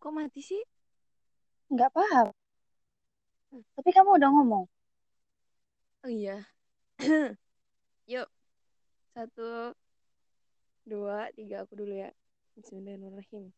[0.00, 0.62] Kok mati sih?
[1.68, 2.32] Nggak paham.
[3.76, 4.64] Tapi kamu udah ngomong.
[6.00, 6.40] Oh iya.
[8.12, 8.28] Yuk.
[9.12, 9.76] Satu,
[10.88, 11.68] dua, tiga.
[11.68, 12.08] Aku dulu ya.
[12.56, 13.52] Bismillahirrahmanirrahim.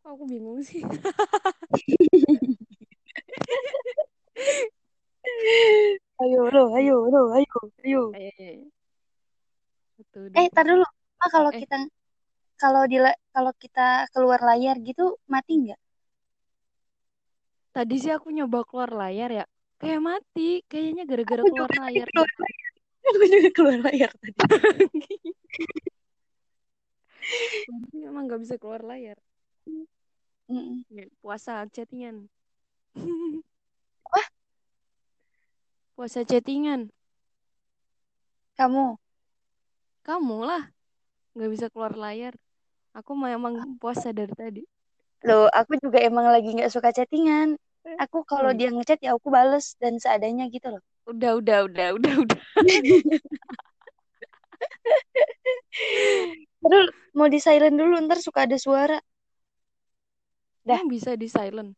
[0.00, 0.80] Kok aku bingung sih?
[6.18, 8.02] Ayo, lo, ayo, lo, ayo, ayo.
[8.16, 8.66] Ayo, ayo.
[9.98, 10.82] Satu, Eh, tar dulu.
[11.20, 11.62] Ah, kalau Eh.
[11.62, 11.76] kita
[12.58, 15.80] kalau di la- kalau kita keluar layar gitu mati nggak?
[17.70, 19.44] Tadi sih aku nyoba keluar layar ya.
[19.78, 20.66] Kayak mati.
[20.66, 22.06] Kayaknya gara-gara keluar layar.
[22.12, 22.70] keluar layar.
[23.08, 24.40] Aku juga keluar layar tadi.
[27.68, 29.16] Berarti emang nggak bisa keluar layar.
[30.90, 32.26] Ya, Puasa chattingan.
[34.08, 34.22] Apa?
[35.94, 36.90] Puasa chattingan.
[38.58, 38.98] Kamu?
[40.02, 40.72] Kamu lah.
[41.36, 42.34] Nggak bisa keluar layar.
[42.96, 44.62] Aku memang puasa dari tadi.
[45.26, 47.58] Loh, aku juga emang lagi nggak suka chattingan.
[47.98, 48.58] Aku kalau Hmm.
[48.58, 50.82] dia ngechat ya aku bales dan seadanya gitu loh.
[51.08, 52.40] Udah, udah, udah, udah, udah.
[56.62, 58.98] Terus mau di silent dulu ntar suka ada suara.
[60.68, 60.78] Dah.
[60.78, 61.72] Emang bisa di silent.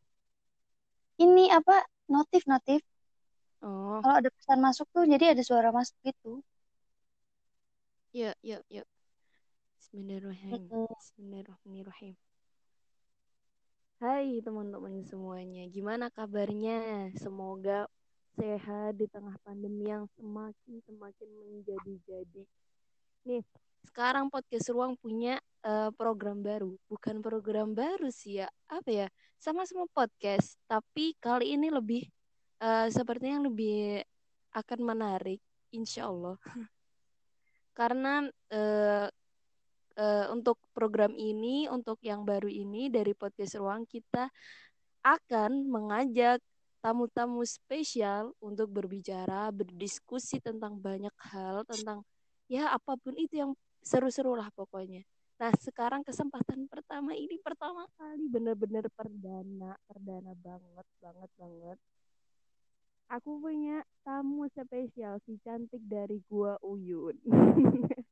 [1.24, 1.76] Ini apa?
[2.14, 2.80] Notif notif.
[3.62, 6.30] Oh, Kalau ada pesan masuk tuh jadi ada suara masuk gitu.
[8.12, 8.84] ya, ya, ya.
[9.80, 10.92] Bismillahirrahmanirrahim.
[10.92, 12.14] Bismillahirrahmanirrahim.
[13.96, 17.08] Hai teman-teman semuanya, gimana kabarnya?
[17.16, 17.88] Semoga
[18.36, 22.44] sehat di tengah pandemi yang semakin semakin menjadi-jadi.
[23.24, 23.40] Nih,
[23.88, 29.08] sekarang podcast Ruang punya eh, program baru, bukan program baru sih ya, apa ya?
[29.40, 32.04] Sama-sama podcast, tapi kali ini lebih
[32.60, 34.04] eh, sepertinya lebih
[34.52, 35.40] akan menarik,
[35.72, 36.36] insya Allah.
[37.80, 39.08] Karena eh,
[40.00, 44.32] eh, untuk program ini, untuk yang baru ini dari podcast Ruang kita
[45.04, 46.40] akan mengajak
[46.80, 52.00] tamu-tamu spesial untuk berbicara, berdiskusi tentang banyak hal, tentang
[52.48, 53.52] ya apa pun itu yang
[53.84, 55.04] seru-seru lah pokoknya.
[55.40, 61.78] Nah, sekarang kesempatan pertama ini pertama kali bener-bener perdana, perdana banget, banget, banget.
[63.08, 67.16] Aku punya tamu spesial si cantik dari gua Uyun.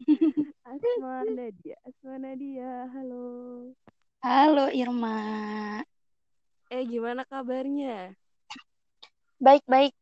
[0.64, 3.24] Asma Nadia, Asma Nadia, halo.
[4.24, 5.18] Halo Irma.
[6.72, 8.16] Eh, gimana kabarnya?
[9.38, 9.92] Baik-baik.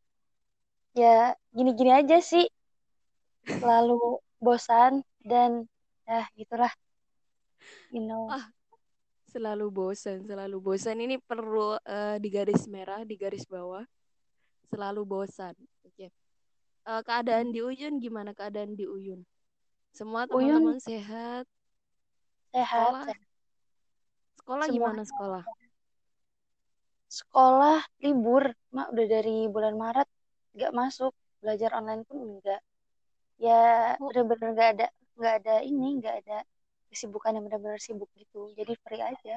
[0.94, 2.46] Ya, gini-gini aja sih.
[3.44, 5.66] Selalu bosan dan
[6.06, 6.72] ya gitulah.
[7.90, 8.30] You know.
[8.30, 8.46] Ah.
[9.32, 11.00] Selalu bosan, selalu bosan.
[11.00, 13.84] Ini perlu eh, di garis merah, di garis bawah.
[14.68, 15.56] Selalu bosan.
[15.88, 16.12] Oke.
[16.84, 19.24] Eh, keadaan di Uyun gimana keadaan di Uyun?
[19.92, 21.44] Semua Uyun teman-teman sehat?
[22.52, 22.92] sehat.
[22.92, 23.04] Sekolah?
[23.08, 23.20] sehat.
[24.40, 25.44] Sekolah Semua gimana sekolah?
[27.12, 28.44] sekolah libur.
[28.72, 30.08] Mak udah dari bulan Maret
[30.56, 31.12] nggak masuk.
[31.44, 32.60] Belajar online pun enggak.
[33.36, 34.08] Ya Oh.
[34.08, 34.86] bener-bener nggak ada
[35.18, 36.38] nggak ada ini nggak ada
[36.88, 38.48] kesibukan yang benar-benar sibuk gitu.
[38.56, 39.36] Jadi free aja.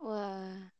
[0.00, 0.72] Wah.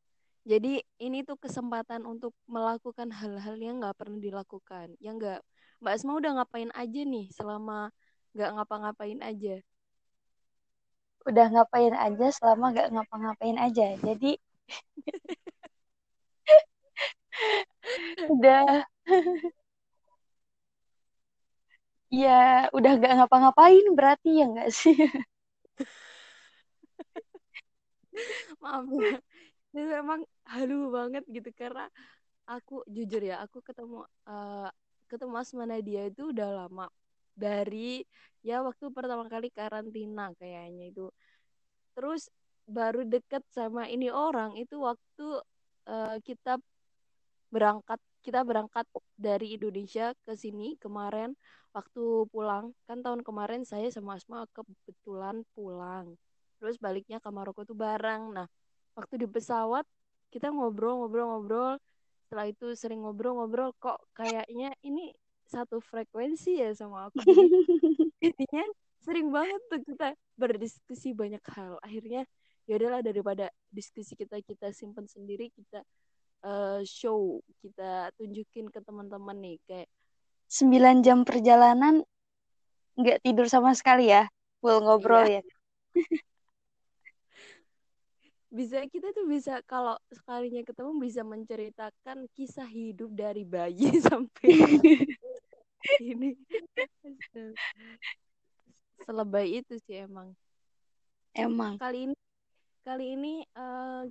[0.42, 4.98] Jadi ini tuh kesempatan untuk melakukan hal-hal yang nggak pernah dilakukan.
[4.98, 5.40] Yang nggak,
[5.78, 7.94] Mbak Asma udah ngapain aja nih selama
[8.34, 9.54] nggak ngapa-ngapain aja?
[11.28, 13.87] Udah ngapain aja selama nggak ngapa-ngapain aja.
[14.06, 14.31] Jadi
[18.32, 18.84] udah
[22.12, 24.94] ya udah nggak ngapa-ngapain berarti ya nggak sih?
[28.62, 29.14] Maaf ya.
[29.72, 30.20] Itu emang
[30.53, 31.88] halu banget gitu karena
[32.49, 34.69] aku jujur ya, aku ketemu eh,
[35.10, 36.87] ketemu Asma Nadia itu udah lama
[37.32, 38.04] dari
[38.43, 41.06] ya waktu pertama kali karantina kayaknya itu.
[41.97, 42.28] Terus
[42.66, 45.26] baru deket sama ini orang itu waktu
[45.88, 46.59] eh, kita
[47.53, 48.87] berangkat kita berangkat
[49.19, 51.34] dari Indonesia ke sini kemarin
[51.75, 52.70] waktu pulang.
[52.87, 56.14] Kan tahun kemarin saya sama Asma kebetulan pulang.
[56.62, 58.31] Terus baliknya ke Maroko tuh bareng.
[58.37, 58.46] Nah
[58.94, 59.85] waktu di pesawat
[60.32, 61.76] kita ngobrol-ngobrol-ngobrol
[62.25, 65.12] setelah itu sering ngobrol-ngobrol kok kayaknya ini
[65.52, 67.20] satu frekuensi ya sama aku
[68.26, 68.64] intinya
[69.04, 72.25] sering banget tuh kita berdiskusi banyak hal akhirnya
[72.64, 75.84] ya udahlah daripada diskusi kita kita simpan sendiri kita
[76.49, 79.90] eh, show kita tunjukin ke teman-teman nih kayak
[80.49, 82.04] 9 jam perjalanan
[82.96, 84.28] nggak tidur sama sekali ya.
[84.60, 85.43] Full ngobrol ya.
[88.52, 94.69] bisa kita tuh bisa kalau sekalinya ketemu bisa menceritakan kisah hidup dari bayi sampai
[96.12, 96.38] ini
[99.02, 100.34] selebay itu sih emang
[101.34, 102.17] emang kali ini
[102.87, 104.06] kali ini uh,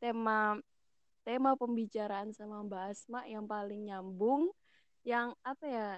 [0.00, 0.60] tema
[1.24, 4.52] tema pembicaraan sama Mbak Asma yang paling nyambung
[5.04, 5.88] yang apa ya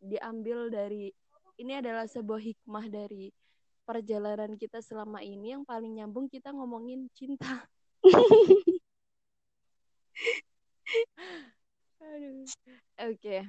[0.00, 1.12] diambil dari
[1.60, 3.32] ini adalah sebuah hikmah dari
[3.84, 7.68] perjalanan kita selama ini yang paling nyambung kita ngomongin cinta.
[12.04, 13.20] Oke.
[13.20, 13.44] Okay.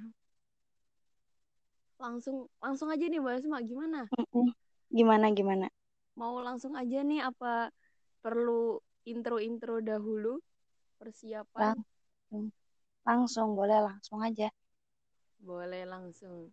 [1.95, 4.07] Langsung langsung aja nih Mbak Asma gimana?
[4.92, 5.68] Gimana gimana?
[6.15, 7.71] Mau langsung aja nih apa
[8.24, 10.39] perlu intro-intro dahulu
[11.00, 11.75] persiapan?
[11.75, 12.45] Langsung.
[13.06, 14.50] Langsung boleh langsung aja.
[15.39, 16.50] Boleh langsung.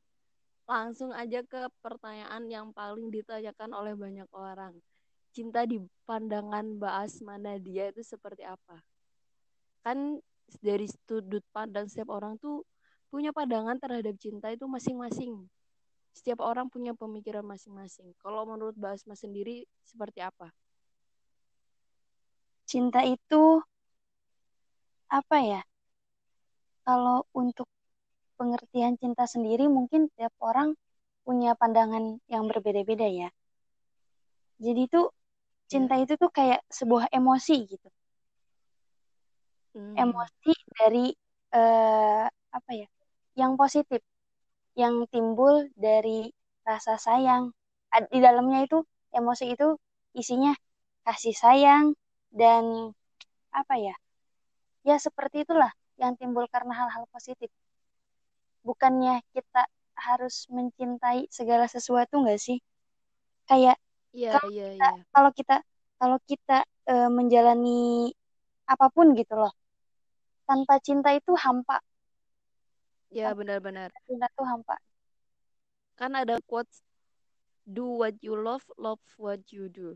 [0.69, 4.77] Langsung aja ke pertanyaan yang paling ditanyakan oleh banyak orang.
[5.33, 8.85] Cinta di pandangan Mbak Asma Nadia itu seperti apa?
[9.81, 10.21] Kan
[10.61, 12.63] dari sudut pandang setiap orang tuh
[13.13, 15.45] punya pandangan terhadap cinta itu masing-masing.
[16.17, 18.17] Setiap orang punya pemikiran masing-masing.
[18.25, 20.49] Kalau menurut Mbak Asma sendiri seperti apa?
[22.65, 23.61] Cinta itu
[25.13, 25.61] apa ya?
[26.89, 27.69] Kalau untuk
[28.41, 30.73] pengertian cinta sendiri mungkin tiap orang
[31.21, 33.29] punya pandangan yang berbeda-beda ya.
[34.57, 35.13] Jadi tuh
[35.69, 36.05] cinta yeah.
[36.09, 37.89] itu tuh kayak sebuah emosi gitu.
[39.77, 40.01] Hmm.
[40.01, 41.13] Emosi dari
[41.53, 42.89] uh, apa ya?
[43.43, 44.01] Yang positif,
[44.79, 46.31] yang timbul dari
[46.63, 47.51] rasa sayang.
[48.15, 49.75] Di dalamnya itu emosi itu
[50.15, 50.55] isinya
[51.03, 51.99] kasih sayang
[52.31, 52.95] dan
[53.51, 53.95] apa ya?
[54.87, 57.51] Ya seperti itulah yang timbul karena hal-hal positif
[58.63, 59.67] bukannya kita
[59.99, 62.59] harus mencintai segala sesuatu nggak sih
[63.51, 63.77] kayak
[64.15, 64.95] yeah, kita, yeah.
[65.11, 65.57] kalau kita
[65.99, 68.11] kalau kita e, menjalani
[68.67, 69.53] apa pun gitu loh
[70.47, 71.83] tanpa cinta itu hampa
[73.13, 74.77] ya benar-benar cinta itu hampa
[76.01, 76.81] kan ada quotes
[77.69, 79.95] do what you love love what you do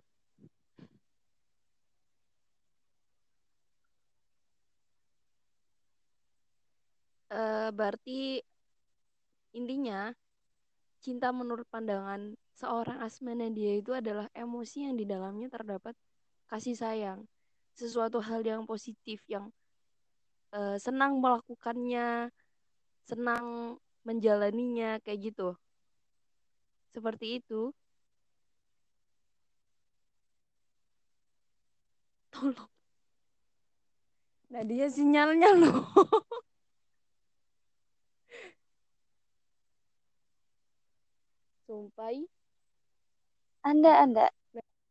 [7.32, 8.44] uh, berarti
[9.56, 10.12] Intinya,
[11.00, 15.96] cinta menurut pandangan seorang Asmana dia itu adalah emosi yang di dalamnya terdapat
[16.52, 17.24] kasih sayang.
[17.72, 19.48] Sesuatu hal yang positif, yang
[20.52, 22.28] uh, senang melakukannya,
[23.08, 25.48] senang menjalaninya, kayak gitu.
[26.94, 27.70] Seperti itu.
[32.32, 32.68] Tolong.
[34.52, 35.82] Nah dia sinyalnya loh.
[41.66, 42.26] Sumpai.
[43.66, 44.30] Anda, Anda.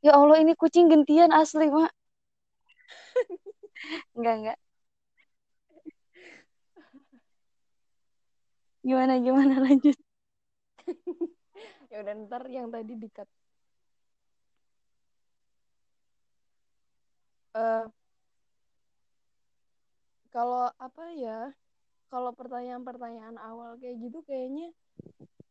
[0.03, 1.91] Ya Allah, ini kucing gentian asli, Mak.
[4.15, 4.57] enggak, enggak.
[8.85, 9.97] Gimana, gimana lanjut?
[11.91, 13.25] ya udah ntar yang tadi dikat.
[17.57, 17.89] Uh,
[20.29, 21.49] kalau apa ya?
[22.13, 24.69] Kalau pertanyaan-pertanyaan awal kayak gitu kayaknya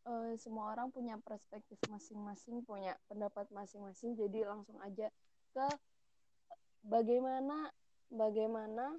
[0.06, 4.14] uh, semua orang punya perspektif masing-masing, punya pendapat masing-masing.
[4.14, 5.10] Jadi langsung aja
[5.50, 5.66] ke
[6.87, 7.75] bagaimana
[8.14, 8.94] bagaimana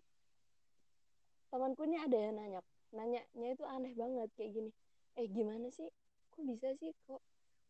[1.48, 2.62] temanku ini ada yang nanya,
[2.96, 4.72] nanyanya itu aneh banget kayak gini.
[5.20, 5.88] Eh gimana sih?
[6.32, 7.22] Kok bisa sih kok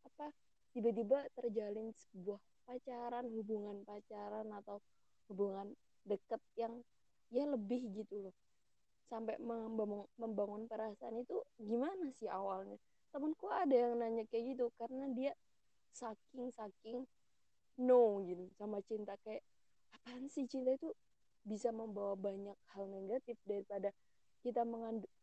[0.05, 0.29] apa
[0.71, 4.77] tiba-tiba terjalin sebuah pacaran, hubungan pacaran atau
[5.29, 5.73] hubungan
[6.05, 6.85] deket yang
[7.33, 8.35] ya lebih gitu loh
[9.09, 12.77] sampai membangun, membangun perasaan itu gimana sih awalnya
[13.13, 15.31] temanku ada yang nanya kayak gitu karena dia
[15.93, 17.05] saking saking
[17.79, 19.45] no gitu sama cinta kayak
[19.93, 20.89] apaan sih cinta itu
[21.45, 23.93] bisa membawa banyak hal negatif daripada
[24.45, 24.61] kita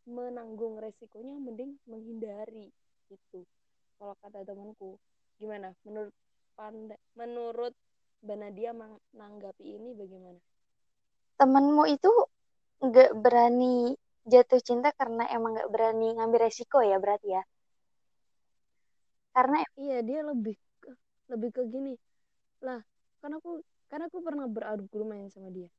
[0.03, 2.67] menanggung resikonya mending menghindari
[3.07, 3.47] gitu.
[3.95, 4.99] Kalau kata temanku
[5.39, 5.71] gimana?
[5.87, 6.11] Menurut
[6.59, 7.71] panda menurut
[8.19, 10.39] Banadia menanggapi ini bagaimana?
[11.39, 12.11] Temanmu itu
[12.83, 13.95] nggak berani
[14.27, 17.43] jatuh cinta karena emang nggak berani ngambil resiko ya berarti ya?
[19.31, 20.91] Karena iya dia lebih ke,
[21.31, 21.95] lebih ke gini.
[22.59, 22.83] Lah
[23.23, 25.71] karena aku karena aku pernah berargumen sama dia.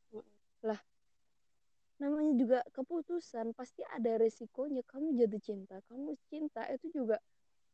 [0.64, 0.80] Lah
[2.04, 4.84] namanya juga keputusan pasti ada resikonya.
[4.84, 7.16] Kamu jatuh cinta kamu cinta itu juga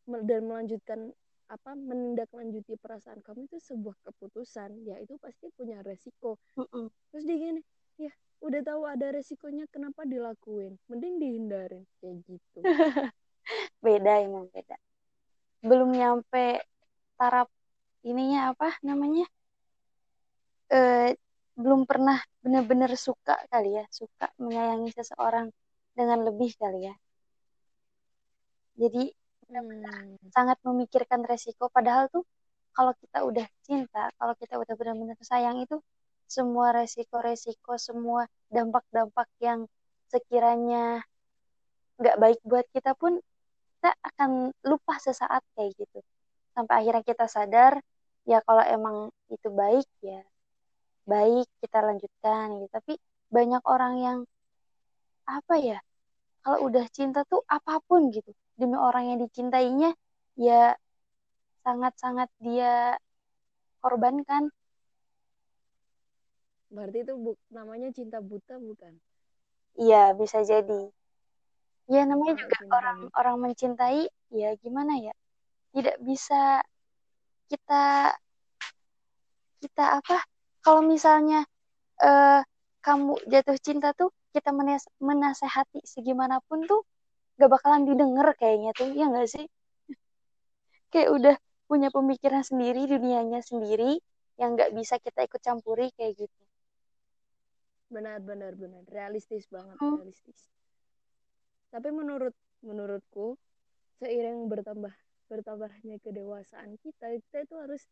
[0.07, 1.11] dan melanjutkan
[1.51, 4.87] apa menindaklanjuti perasaan kamu itu sebuah keputusan.
[4.87, 6.39] Ya itu pasti punya resiko.
[6.55, 6.87] Uh -uh.
[7.11, 7.63] terus dia gini
[7.99, 10.79] ya udah tahu ada resikonya kenapa dilakuin?
[10.87, 11.85] Mending dihindarin.
[11.99, 12.59] Kayak gitu.
[13.85, 14.77] Beda emang beda.
[15.65, 16.63] Belum nyampe
[17.17, 17.49] taraf
[18.05, 19.27] ininya apa namanya?
[20.71, 20.79] E,
[21.61, 25.53] belum pernah benar-benar suka kali ya suka menyayangi seseorang
[25.93, 26.95] dengan lebih kali ya.
[28.81, 29.13] Jadi
[29.53, 30.33] hmm.
[30.33, 31.69] sangat memikirkan resiko.
[31.69, 32.25] Padahal tuh
[32.73, 35.77] kalau kita udah cinta kalau kita udah benar-benar sayang itu
[36.31, 39.67] semua resiko-resiko semua dampak-dampak yang
[40.09, 41.03] sekiranya
[42.01, 43.19] nggak baik buat kita pun
[43.81, 46.01] kita akan lupa sesaat kayak gitu.
[46.57, 47.83] Sampai akhirnya kita sadar
[48.25, 48.97] ya kalau emang
[49.29, 50.23] itu baik ya
[51.11, 52.71] baik kita lanjutkan gitu.
[52.71, 52.93] Tapi
[53.35, 54.19] banyak orang yang
[55.27, 55.79] apa ya
[56.43, 58.31] kalau udah cinta tuh apa pun gitu.
[58.55, 59.91] Demi orang yang dicintainya
[60.39, 60.79] ya
[61.67, 62.97] sangat-sangat dia
[63.83, 64.49] korbankan.
[66.71, 68.95] Berarti itu bu namanya cinta buta bukan?
[69.75, 70.89] Iya bisa jadi.
[71.91, 73.17] Ya namanya Kalau juga cinta orang buta.
[73.19, 75.15] orang mencintai ya gimana ya
[75.75, 76.63] tidak bisa
[77.51, 78.15] kita
[79.59, 80.23] kita apa
[80.65, 81.45] kalau misalnya
[82.03, 82.41] eh,
[82.87, 86.81] kamu jatuh cinta tuh kita menas- menasehati segimanapun tuh
[87.41, 89.47] gak bakalan didengar kayaknya tuh ya nggak sih?
[90.93, 91.37] Kayak udah
[91.71, 94.03] punya pemikiran sendiri dunianya sendiri
[94.41, 96.43] yang nggak bisa kita ikut campuri kayak gitu.
[97.91, 98.83] Benar benar benar.
[98.89, 99.99] Realistis banget Hmm.
[99.99, 100.41] realistis.
[101.71, 102.35] Tapi menurut
[102.67, 103.39] menurutku
[104.03, 104.93] seiring bertambah
[105.31, 107.83] bertambahnya kedewasaan kita kita itu harus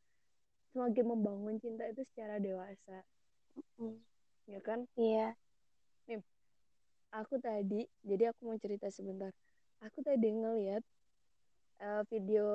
[0.78, 3.02] semakin membangun cinta itu secara dewasa.
[3.82, 3.98] Hmm,
[4.46, 4.86] ya kan?
[4.94, 5.34] Iya.
[7.10, 9.34] Aku tadi jadi aku mau cerita sebentar.
[9.82, 10.86] Aku tadi ngeliat
[11.82, 12.46] eh, video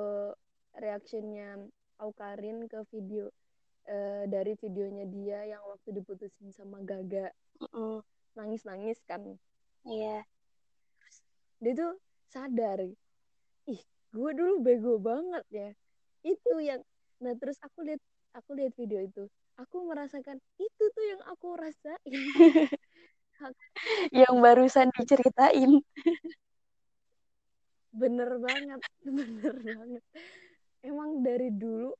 [0.72, 1.68] reactionnya
[2.00, 3.28] Aukarin ke video
[3.84, 7.28] eh, dari videonya dia yang waktu diputusin sama Gaga.
[7.60, 8.00] Mm-mm,
[8.38, 9.20] nangis-nangis kan?
[9.84, 10.24] Iya.
[11.60, 11.92] Dia tuh
[12.32, 12.88] sadar
[13.68, 13.82] ih
[14.14, 15.68] gue dulu bego banget ya.
[16.24, 16.80] Itu yang
[17.18, 18.00] nah terus aku lihat
[18.34, 22.22] aku lihat video itu aku merasakan itu tuh yang aku rasain.
[24.14, 25.82] Yang barusan diceritain.
[27.94, 30.02] Bener banget bener banget.
[30.82, 31.94] Emang dari dulu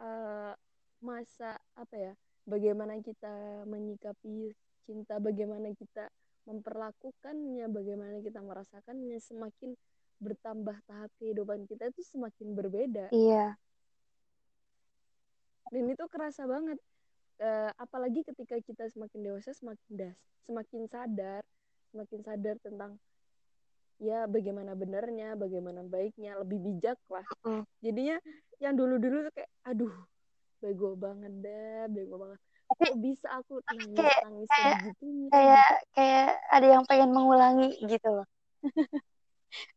[0.00, 0.52] eh,
[1.00, 2.12] masa apa ya
[2.44, 4.52] bagaimana kita menyikapi
[4.84, 6.12] cinta bagaimana kita
[6.44, 9.76] memperlakukannya bagaimana kita merasakannya semakin
[10.20, 13.08] bertambah tahap kehidupan kita itu semakin berbeda.
[13.12, 13.56] Iya
[15.70, 16.78] dan itu kerasa banget.
[17.40, 21.40] Eh, apalagi ketika kita semakin dewasa semakin das semakin sadar
[21.88, 23.00] semakin sadar tentang
[23.96, 27.24] ya bagaimana benernya bagaimana baiknya lebih bijak lah.
[27.48, 27.64] Mm.
[27.80, 28.16] jadinya
[28.60, 29.94] yang dulu dulu tuh kayak aduh
[30.60, 32.40] bego banget deh bego banget.
[32.70, 37.70] Tapi kok bisa aku nangis kayak- nangis kayak- sebegitunya kayak kayak ada yang pengen mengulangi
[37.80, 38.28] gitu loh.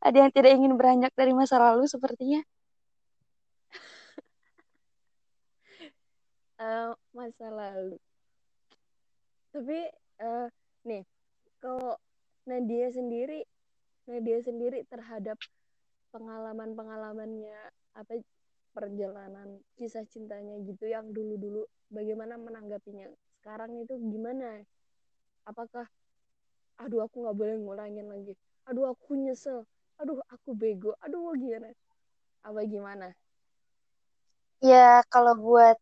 [0.06, 2.46] Ada yang tidak ingin beranjak dari masa lalu sepertinya
[6.64, 8.00] Eh, masa lalu.
[9.52, 9.80] Tapi
[10.24, 10.48] eh,
[10.88, 11.04] nih
[11.60, 12.00] kalau
[12.48, 13.44] Nadia sendiri
[14.08, 15.36] Nadia sendiri terhadap
[16.16, 17.60] pengalaman-pengalamannya
[18.00, 18.14] apa
[18.72, 23.12] perjalanan kisah cintanya gitu yang dulu-dulu bagaimana menanggapinya?
[23.40, 24.64] Sekarang itu gimana?
[25.44, 25.86] Apakah
[26.80, 28.34] aduh aku nggak boleh ngulangin lagi.
[28.72, 29.68] Aduh aku nyesel.
[30.00, 30.96] Aduh aku bego.
[31.04, 31.76] Aduh gimana?
[32.48, 33.12] Apa gimana?
[34.64, 35.76] Ya kalau buat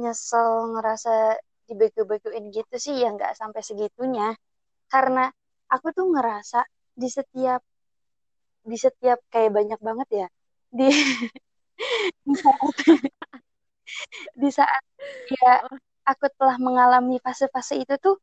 [0.00, 4.34] nyesel ngerasa dibego-begoin gitu sih ya nggak sampai segitunya.
[4.92, 5.24] Karena
[5.74, 6.60] aku tuh ngerasa
[6.94, 7.60] di setiap
[8.64, 10.26] di setiap kayak banyak banget ya
[10.72, 10.88] di
[12.26, 12.72] di saat
[14.42, 14.82] di saat
[15.28, 15.50] ya
[16.04, 18.16] aku telah mengalami fase-fase itu tuh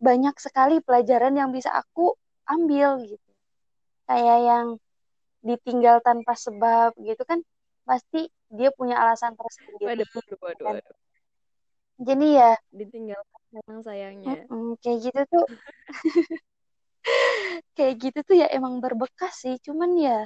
[0.00, 2.16] banyak sekali pelajaran yang bisa aku
[2.48, 3.30] ambil gitu.
[4.08, 4.66] Kayak yang
[5.44, 7.40] ditinggal tanpa sebab gitu kan
[7.84, 9.84] pasti dia punya alasan tersendiri.
[9.86, 10.96] Waduh waduh waduh, waduh.
[12.00, 14.34] jadi ya ditinggal sayang sayangnya.
[14.82, 15.46] Kayak gitu tuh.
[17.76, 20.18] Kayak gitu tuh ya emang berbekas sih cuman ya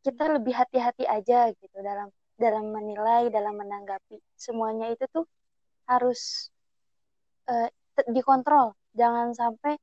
[0.00, 2.08] kita lebih hati-hati aja gitu dalam
[2.40, 4.16] dalam menilai dalam menanggapi.
[4.34, 5.24] Semuanya itu tuh
[5.84, 6.48] harus
[7.96, 8.72] te- dikontrol.
[8.96, 9.76] Jangan sampai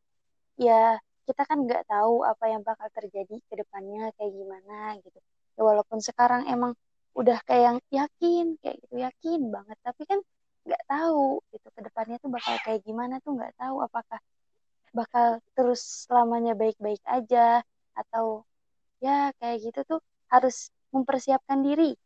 [0.58, 5.20] ya kita kan nggak tahu apa yang bakal terjadi ke depannya kayak gimana gitu.
[5.58, 6.74] Ya walaupun sekarang emang
[7.18, 9.78] udah kayak yang yakin kayak gitu yakin banget.
[9.82, 10.20] Tapi kan
[10.68, 14.20] nggak tahu gitu ke depannya tuh bakal kayak gimana tuh nggak tahu apakah
[14.94, 17.66] bakal terus selamanya baik-baik aja
[17.98, 18.46] atau
[19.02, 21.98] ya kayak gitu tuh harus mempersiapkan diri.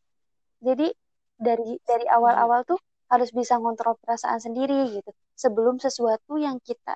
[0.64, 0.88] Jadi
[1.36, 2.80] dari dari awal-awal tuh
[3.12, 6.96] harus bisa ngontrol perasaan sendiri gitu sebelum sesuatu yang kita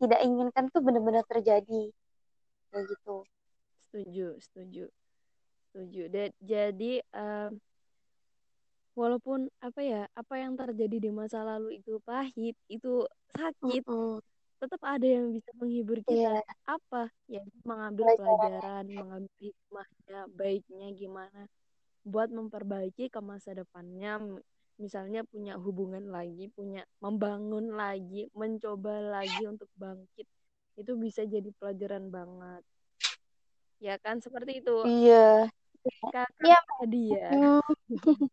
[0.00, 1.92] tidak inginkan tuh benar-benar terjadi.
[2.72, 3.16] Kayak gitu.
[3.92, 4.84] Setuju setuju
[5.72, 6.12] setuju.
[6.12, 7.56] Da- jadi em,
[8.92, 14.20] walaupun apa ya apa yang terjadi di masa lalu itu pahit itu sakit Mm-mm.
[14.60, 16.44] tetap ada yang bisa menghibur kita.
[16.44, 16.44] Iya.
[16.68, 17.08] apa?
[17.24, 18.20] Ya mengambil Pelajaran.
[18.20, 21.42] pelajaran mengambil hikmahnya baiknya gimana
[22.04, 24.20] buat memperbaiki ke masa depannya.
[24.76, 30.28] Misalnya punya hubungan lagi punya membangun lagi mencoba lagi untuk bangkit
[30.76, 32.62] itu bisa jadi pelajaran banget.
[33.80, 34.20] Ya kan?
[34.20, 34.76] Seperti itu.
[34.84, 35.48] Iya
[35.82, 37.60] kakak iya dia Hmm,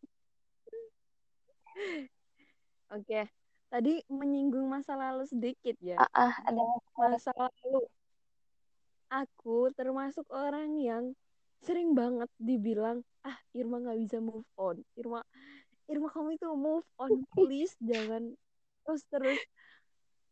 [2.95, 3.21] oke
[3.69, 6.01] tadi menyinggung masa lalu sedikit ya.
[6.01, 6.61] Ah, ah, ada
[6.97, 7.85] masa lalu.
[9.09, 11.13] Aku termasuk orang yang
[11.61, 14.81] sering banget dibilang ah Irma nggak bisa move on.
[14.97, 15.21] Irma
[15.89, 17.73] Irma kamu itu move on please.
[17.89, 18.33] Jangan
[18.85, 19.39] terus terus.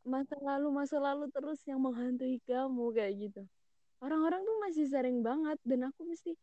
[0.07, 3.41] Masa lalu masa lalu terus yang menghantui kamu kayak gitu.
[3.97, 6.37] Orang-orang tuh masih sering banget dan aku mesti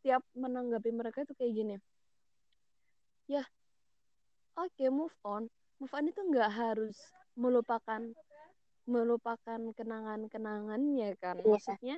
[0.00, 1.76] tiap menanggapi mereka tuh kayak gini.
[3.28, 3.44] Ya
[4.58, 5.48] oke okay, move on.
[5.80, 6.96] Move on itu nggak harus
[7.38, 8.02] melupakan
[8.88, 11.38] melupakan kenangan-kenangannya kan.
[11.40, 11.48] Iya.
[11.48, 11.96] maksudnya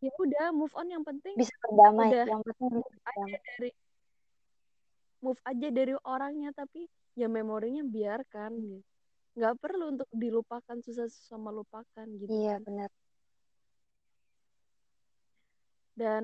[0.00, 0.88] ya udah move on.
[0.88, 2.08] Yang penting bisa berdamai.
[2.12, 3.70] udah yang penting move aja dari
[5.24, 6.84] move aja dari orangnya tapi
[7.16, 8.84] ya memorinya biarkan gitu.
[9.34, 12.62] Nggak perlu untuk dilupakan susah susah melupakan gitu iya kan.
[12.70, 12.90] benar.
[15.94, 16.22] Dan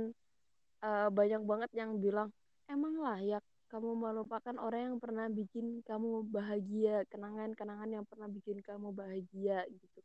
[0.84, 2.28] uh, banyak banget yang bilang
[2.68, 8.90] emang layak kamu melupakan orang yang pernah bikin kamu bahagia kenangan-kenangan yang pernah bikin kamu
[8.90, 10.00] bahagia gitu.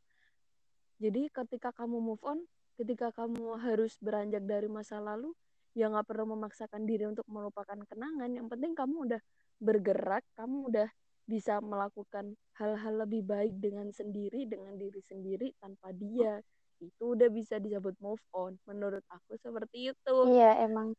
[1.02, 2.46] Jadi ketika kamu move on
[2.78, 5.34] ketika kamu harus beranjak dari masa lalu
[5.74, 8.30] ya nggak perlu memaksakan diri untuk melupakan kenangan.
[8.32, 9.20] Yang penting kamu udah
[9.58, 10.88] bergerak kamu udah
[11.26, 16.38] bisa melakukan hal-hal lebih baik dengan sendiri dengan diri sendiri tanpa dia
[16.80, 20.16] itu udah bisa disebut move on menurut aku seperti itu.
[20.28, 20.92] Iya emang.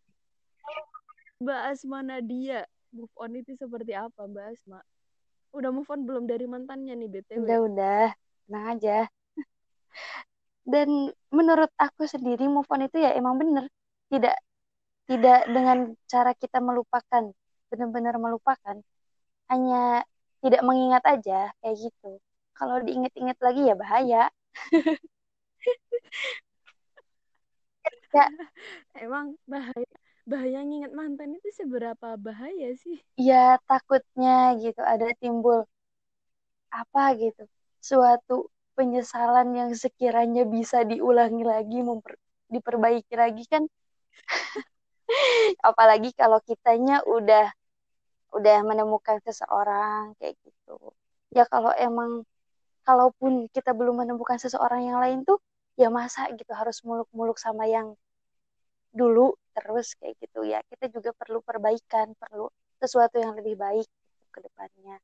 [1.37, 4.79] Mbak Asma Nadia move on itu seperti apa Mbak Asma?
[5.53, 8.05] Udah move on belum dari mantannya nih btw udah udah.
[8.47, 8.97] Tenang aja.
[10.71, 13.69] Dan menurut aku sendiri move on itu ya emang bener.
[14.09, 14.35] Tidak
[15.07, 17.31] tidak dengan cara kita melupakan
[17.69, 18.81] benar-benar melupakan.
[19.47, 20.03] Hanya
[20.41, 22.19] tidak mengingat aja kayak gitu.
[22.57, 24.23] Kalau diingat-ingat lagi ya bahaya
[28.13, 28.25] ya.
[29.03, 29.87] Emang bahaya
[30.27, 32.99] bahaya nginget mantan itu seberapa bahaya sih?
[33.15, 35.63] Ya takutnya gitu ada timbul
[36.71, 37.43] apa gitu
[37.79, 42.13] suatu penyesalan yang sekiranya bisa diulangi lagi memper,
[42.53, 43.63] diperbaiki lagi kan.
[45.69, 47.49] Apalagi kalau kitanya udah
[48.35, 50.77] udah menemukan seseorang kayak gitu.
[51.33, 52.23] Ya kalau emang
[52.87, 55.37] kalaupun kita belum menemukan seseorang yang lain tuh
[55.81, 57.87] ya masa gitu harus muluk-muluk sama yang
[58.95, 60.39] dulu terus kayak gitu.
[60.47, 62.47] Ya kita juga perlu perbaikan perlu
[62.81, 64.97] sesuatu yang lebih baik gitu ke depannya.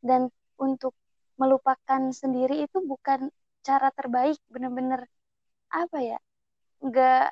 [0.00, 0.96] Dan untuk
[1.36, 3.28] melupakan sendiri itu bukan
[3.66, 5.04] cara terbaik bener-bener
[5.68, 6.18] apa ya
[6.80, 7.26] nggak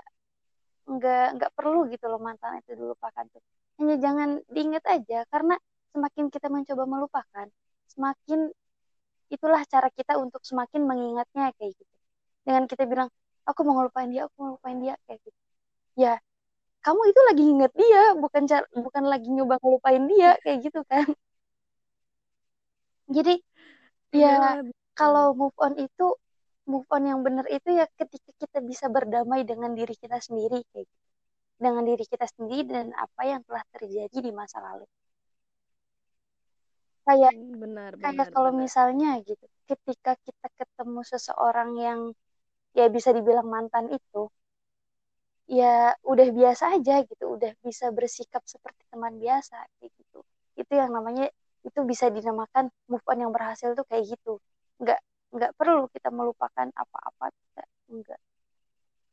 [0.85, 3.43] nggak nggak perlu gitu loh mantan itu dilupakan tuh.
[3.81, 5.57] Hanya jangan diingat aja karena
[5.95, 7.47] semakin kita mencoba melupakan
[7.91, 8.51] semakin
[9.37, 11.95] itulah cara kita untuk semakin mengingatnya kayak gitu.
[12.47, 13.09] Dengan kita bilang
[13.49, 15.41] aku mau ngelupain dia aku mau ngelupain dia kayak gitu.
[15.99, 16.15] Ya
[16.85, 21.09] kamu itu lagi inget dia bukan cara, bukan lagi nyoba ngelupain dia kayak gitu kan.
[23.17, 23.35] Jadi
[24.15, 24.63] ya
[24.99, 26.07] kalau move on itu
[26.71, 30.87] move on yang benar itu ya ketika kita bisa berdamai dengan diri kita sendiri kayak
[30.89, 31.05] gitu.
[31.61, 34.85] Dengan diri kita sendiri dan apa yang telah terjadi di masa lalu.
[37.07, 38.65] Kayak benar, kayak benar, kalau benar.
[38.65, 42.01] misalnya gitu, ketika kita ketemu seseorang yang
[42.79, 44.21] ya bisa dibilang mantan itu,
[45.59, 50.19] ya udah biasa aja gitu, udah bisa bersikap seperti teman biasa kayak gitu.
[50.61, 51.25] Itu yang namanya
[51.69, 54.41] itu bisa dinamakan move on yang berhasil tuh kayak gitu.
[54.81, 55.01] Nggak
[55.35, 57.27] nggak perlu kita melupakan apa-apa,
[57.93, 58.21] enggak.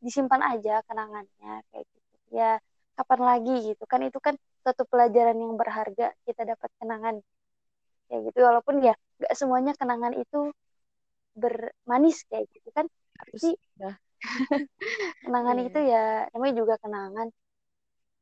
[0.05, 2.57] Disimpan aja kenangannya kayak gitu ya
[2.97, 7.15] kapan lagi gitu kan itu kan suatu pelajaran yang berharga kita dapat kenangan
[8.11, 8.37] kayak gitu.
[8.43, 8.93] Walaupun ya
[9.23, 10.51] nggak semuanya kenangan itu
[11.31, 13.55] bermanis kayak gitu kan tapi
[15.23, 15.67] kenangan yeah.
[15.71, 17.27] itu ya namanya juga kenangan.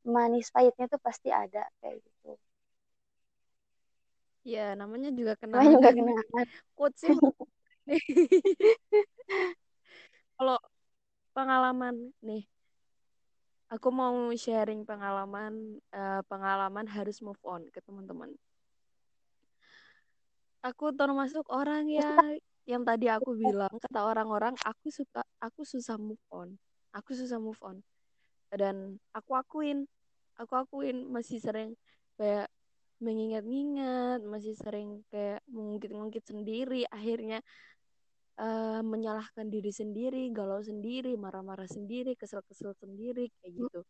[0.00, 2.38] Manis pahitnya tuh pasti ada kayak gitu.
[4.46, 6.46] Ya namanya juga kenangan namanya juga kenangan.
[6.78, 7.18] quotesnya
[10.38, 10.56] kalau
[11.34, 12.46] pengalaman nih
[13.70, 18.34] aku mau sharing pengalaman uh, pengalaman harus move on ke teman-teman.
[20.60, 22.04] Aku termasuk orang yang
[22.70, 26.54] yang tadi aku bilang kata orang-orang aku suka aku susah move on.
[26.92, 27.80] Aku susah move on.
[28.50, 29.86] Dan aku akuin,
[30.36, 31.78] aku akuin masih sering
[32.18, 32.50] kayak
[33.00, 37.40] mengingat-ingat, masih sering kayak mengungkit-ungkit sendiri, akhirnya
[38.36, 43.80] uh, menyalahkan diri sendiri, galau sendiri, marah-marah sendiri, kesel-kesel sendiri kayak gitu.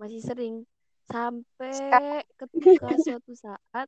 [0.00, 0.66] Masih sering
[1.06, 3.86] sampai ketika suatu saat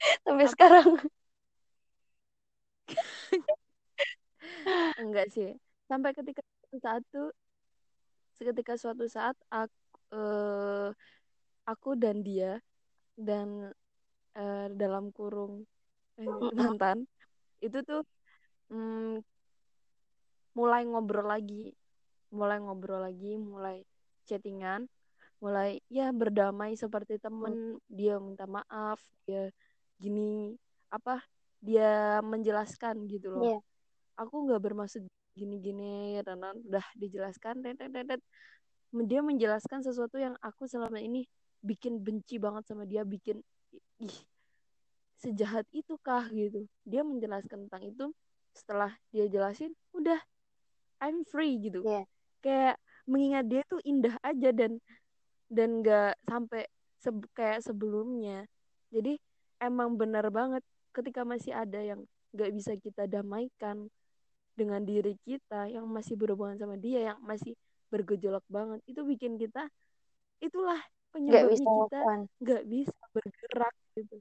[0.26, 0.98] sampai sekarang
[5.00, 5.54] enggak sih.
[5.86, 6.42] Sampai ketika
[7.12, 7.30] tuh
[8.34, 9.76] seketika suatu saat aku
[10.14, 10.88] eh,
[11.64, 12.58] aku dan dia
[13.14, 13.70] dan
[14.34, 15.62] eh, dalam kurung
[16.18, 17.06] eh, mantan
[17.62, 18.02] itu tuh
[18.72, 19.22] mm,
[20.58, 21.72] mulai ngobrol lagi.
[22.34, 23.86] Mulai ngobrol lagi mulai
[24.26, 24.90] chattingan
[25.38, 27.78] mulai ya berdamai seperti temen.
[27.86, 29.52] Dia minta maaf dia
[30.00, 30.56] gini
[30.90, 31.22] apa
[31.64, 33.42] dia menjelaskan gitu loh.
[33.48, 33.58] Iya.
[34.14, 35.02] aku nggak bermaksud
[35.34, 37.80] gini-gini dan udah dijelaskan tet.
[39.10, 41.26] dia menjelaskan sesuatu yang aku selama ini
[41.64, 43.42] bikin benci banget sama dia bikin
[43.98, 44.16] ih
[45.18, 46.68] sejahat itu kah gitu.
[46.86, 48.06] Dia menjelaskan tentang itu.
[48.54, 50.20] Setelah dia jelasin udah
[51.02, 51.82] I'm free gitu.
[51.82, 52.04] Iya.
[52.44, 52.76] kayak
[53.08, 54.76] mengingat dia tuh indah aja dan
[55.48, 56.68] dan nggak sampai
[57.00, 58.44] se- kayak sebelumnya.
[58.92, 59.16] Jadi
[59.58, 60.60] emang benar banget
[60.94, 63.90] ketika masih ada yang nggak bisa kita damaikan
[64.54, 67.58] dengan diri kita yang masih berhubungan sama dia yang masih
[67.90, 69.66] bergejolak banget itu bikin kita
[70.38, 70.78] itulah
[71.14, 72.00] penyebabnya kita
[72.42, 74.18] nggak bisa bergerak gitu.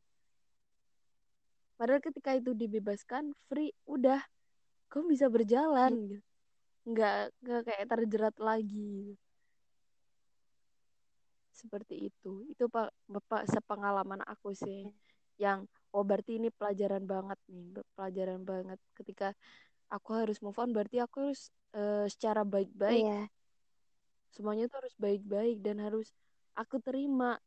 [1.74, 4.22] Padahal ketika itu dibebaskan free udah
[4.94, 6.18] kamu bisa berjalan gitu.
[6.86, 9.18] Nggak nggak kayak terjerat lagi.
[11.50, 12.46] Seperti itu.
[12.54, 14.86] Itu pak bapak sepengalaman aku sih
[15.42, 18.80] yang oh berarti ini pelajaran banget nih pelajaran banget.
[18.98, 19.32] Ketika
[19.94, 23.06] aku harus move on berarti aku harus eh, secara baik-baik.
[23.06, 23.22] Iya.
[24.34, 26.10] Semuanya tuh harus baik-baik dan harus
[26.58, 27.38] aku terima.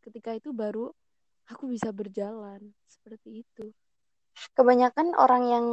[0.00, 0.88] Ketika itu baru
[1.52, 2.72] aku bisa berjalan.
[2.88, 3.68] Seperti itu.
[4.56, 5.66] Kebanyakan orang yang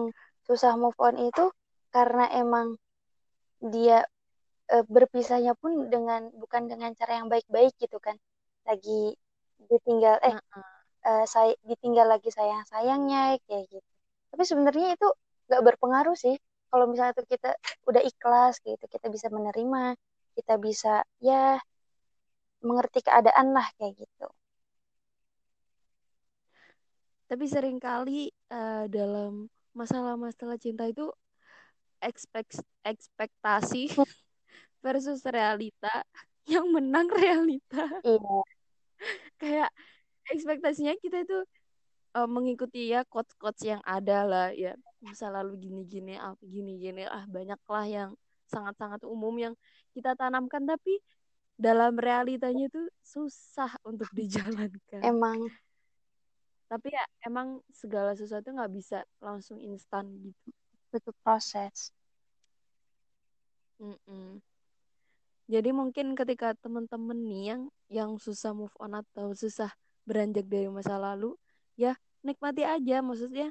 [0.44, 1.48] susah move on itu
[1.96, 2.76] karena emang
[3.64, 4.04] dia
[4.68, 8.20] eh, berpisahnya pun dengan bukan dengan cara yang baik-baik gitu kan.
[8.68, 9.16] Lagi
[9.72, 13.90] ditinggal eh nah eh, saya ditinggal lagi sayang-sayangnya kayak gitu.
[14.32, 15.08] Tapi sebenarnya itu
[15.50, 16.36] nggak berpengaruh sih.
[16.72, 17.50] Kalau misalnya tuh kita
[17.90, 20.00] udah ikhlas gitu kita bisa menerima
[20.38, 21.60] kita bisa ya
[22.62, 24.28] mengerti keadaan lah kayak gitu.
[27.28, 31.08] Tapi sering kali eh, dalam masalah-masalah cinta itu
[32.04, 32.48] ekspek
[32.84, 33.88] ekspektasi
[34.86, 36.04] versus realita
[36.50, 37.86] yang menang realita.
[38.04, 38.40] Iya.
[39.42, 39.70] Kayak
[40.32, 41.38] ekspektasinya kita itu
[42.18, 44.76] eh, mengikuti ya quotes-quotes yang ada lah ya.
[45.02, 48.10] Masa lalu gini-gini ah gini-gini ah banyak lah yang
[48.50, 49.54] sangat-sangat umum yang
[49.96, 50.64] kita tanamkan.
[50.64, 51.00] Tapi
[51.56, 55.02] dalam realitanya itu susah untuk dijalankan.
[55.04, 55.52] Emang.
[56.72, 60.50] Tapi ya emang segala sesuatu nggak bisa langsung instan gitu.
[60.92, 61.92] Butuh proses.
[63.82, 64.38] Mm-mm.
[65.50, 69.74] jadi mungkin ketika teman-teman nih yang yang susah move on atau susah
[70.08, 71.38] beranjak dari masa lalu
[71.78, 71.94] ya
[72.26, 73.50] nikmati aja maksudnya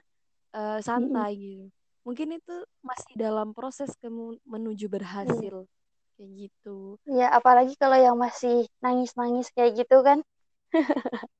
[0.55, 1.67] eh, santai gitu.
[2.07, 5.69] Mungkin itu masih dalam proses kamu menuju berhasil
[6.17, 6.97] kayak gitu.
[7.09, 10.25] Ya apalagi kalau yang masih nangis-nangis kayak gitu kan.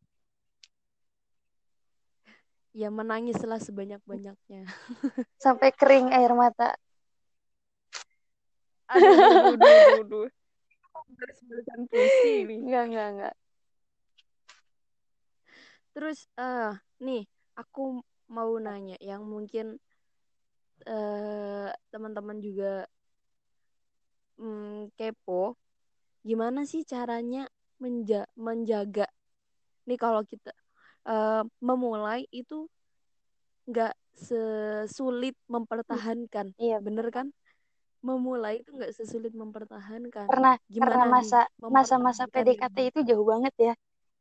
[2.70, 4.62] Ya menangislah sebanyak-banyaknya.
[5.44, 6.76] Sampai kering air mata.
[8.90, 10.28] Aduh duh, duh, duh,
[11.08, 13.34] beres-beresan puisi nih enggak enggak enggak.
[15.94, 17.22] Terus eh nih
[17.58, 19.76] aku mau nanya yang mungkin
[20.86, 22.86] eh teman-teman juga
[24.40, 25.56] mm, kepo.
[26.24, 27.48] Gimana sih caranya
[27.80, 29.08] menja menjaga?
[29.88, 30.52] Nih kalau kita
[31.08, 32.68] eh, memulai itu
[33.70, 36.52] nggak sesulit mempertahankan.
[36.58, 36.82] Iya.
[36.82, 37.30] Bener kan
[38.00, 40.26] memulai itu nggak sesulit mempertahankan.
[40.28, 43.72] Karena gimana karena masa masa-masa PDKT itu jauh banget ya.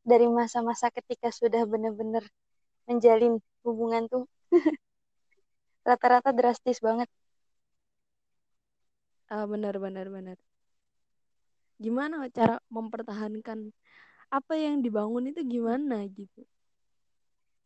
[0.03, 2.23] Dari masa-masa ketika sudah benar-benar
[2.87, 4.23] menjalin hubungan tuh.
[5.87, 7.07] Rata-rata drastis banget.
[9.29, 10.37] Ah, benar benar benar.
[11.79, 13.71] Gimana cara mempertahankan?
[14.29, 16.43] Apa yang dibangun itu gimana gitu?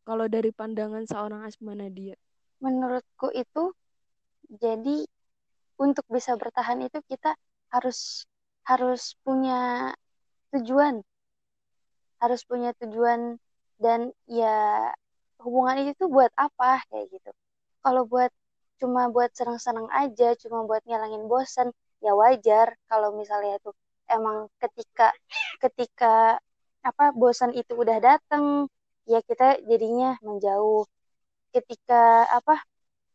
[0.03, 2.19] Kalau dari pandangan seorang Asma Nadia.
[2.59, 3.71] Menurutku itu
[4.59, 5.07] jadi
[5.85, 7.35] untuk bisa bertahan itu kita
[7.73, 8.23] harus
[8.63, 9.91] harus punya
[10.55, 11.03] tujuan.
[12.23, 13.35] Harus punya tujuan
[13.83, 14.55] dan ya
[15.43, 17.31] hubungan itu buat apa kayak gitu.
[17.83, 18.31] Kalau buat
[18.79, 21.67] cuma buat senang-senang aja cuma buat ngilangin bosan
[21.99, 22.67] ya wajar.
[22.87, 23.71] Kalau misalnya itu
[24.07, 25.11] emang ketika
[25.63, 26.39] ketika
[26.83, 28.71] apa bosan itu udah datang
[29.03, 30.87] ya kita jadinya menjauh.
[31.53, 32.63] Ketika apa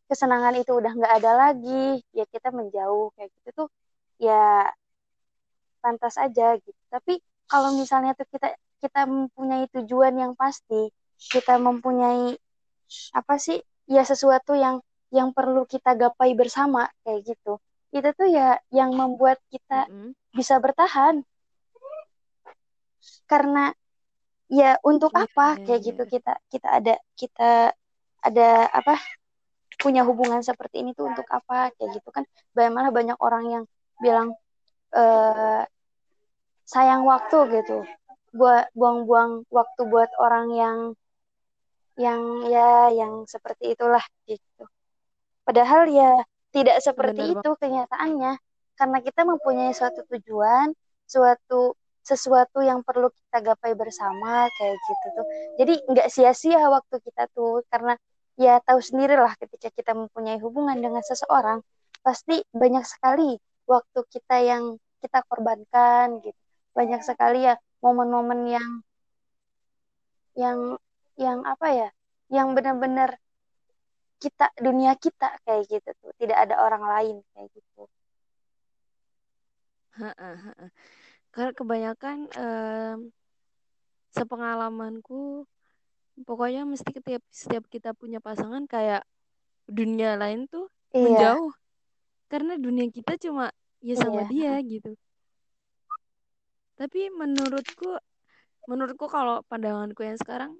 [0.09, 2.01] kesenangan itu udah nggak ada lagi.
[2.17, 3.13] Ya kita menjauh.
[3.15, 3.67] Kayak gitu tuh
[4.19, 4.67] ya
[5.83, 6.81] pantas aja gitu.
[6.91, 7.13] Tapi
[7.49, 8.47] kalau misalnya tuh kita
[8.83, 12.35] kita mempunyai tujuan yang pasti kita mempunyai
[13.19, 17.57] apa sih ya sesuatu yang yang perlu kita gapai bersama kayak gitu.
[17.89, 20.13] Itu tuh ya yang membuat kita Mm-mm.
[20.37, 21.25] bisa bertahan.
[23.29, 23.71] Karena
[24.49, 25.47] ya untuk Iya, apa?
[25.57, 25.87] iya, kayak iya.
[25.89, 27.51] gitu kita kita ada kita
[28.19, 28.93] ada apa
[29.79, 31.71] punya hubungan seperti ini tuh untuk apa?
[31.79, 32.23] Kayak gitu kan.
[32.51, 33.63] Banyak- malah banyak orang yang
[34.03, 34.35] bilang
[34.93, 35.63] eh
[36.67, 37.87] sayang waktu gitu.
[38.35, 40.77] Buat buang-buang waktu buat orang yang
[41.99, 44.63] yang ya yang seperti itulah gitu.
[45.43, 46.21] Padahal ya
[46.53, 48.33] tidak seperti Bener itu kenyataannya.
[48.77, 50.71] Karena kita mempunyai suatu tujuan
[51.09, 51.73] suatu
[52.05, 55.25] sesuatu yang perlu kita gapai bersama kayak gitu tuh.
[55.59, 57.97] Jadi nggak sia-sia waktu kita tuh karena
[58.39, 61.59] ya tahu sendirilah ketika kita mempunyai hubungan dengan seseorang
[61.99, 63.35] pasti banyak sekali
[63.67, 64.63] waktu kita yang
[65.03, 66.39] kita korbankan gitu.
[66.71, 68.71] Banyak sekali ya momen-momen yang
[70.39, 70.59] yang
[71.19, 71.89] yang apa ya
[72.31, 73.19] yang benar-benar
[74.23, 76.15] kita dunia kita kayak gitu tuh.
[76.15, 77.83] Tidak ada orang lain kayak gitu.
[81.35, 82.97] Karena kebanyakan em,
[84.15, 85.43] sepengalamanku
[86.27, 89.03] pokoknya mesti setiap setiap kita punya pasangan kayak
[89.69, 91.51] dunia lain tuh iya menjauh
[92.31, 93.49] karena dunia kita cuma
[93.81, 94.93] ya sama iya dia gitu.
[96.79, 97.99] Tapi menurutku
[98.69, 100.51] menurutku kalau pandanganku yang sekarang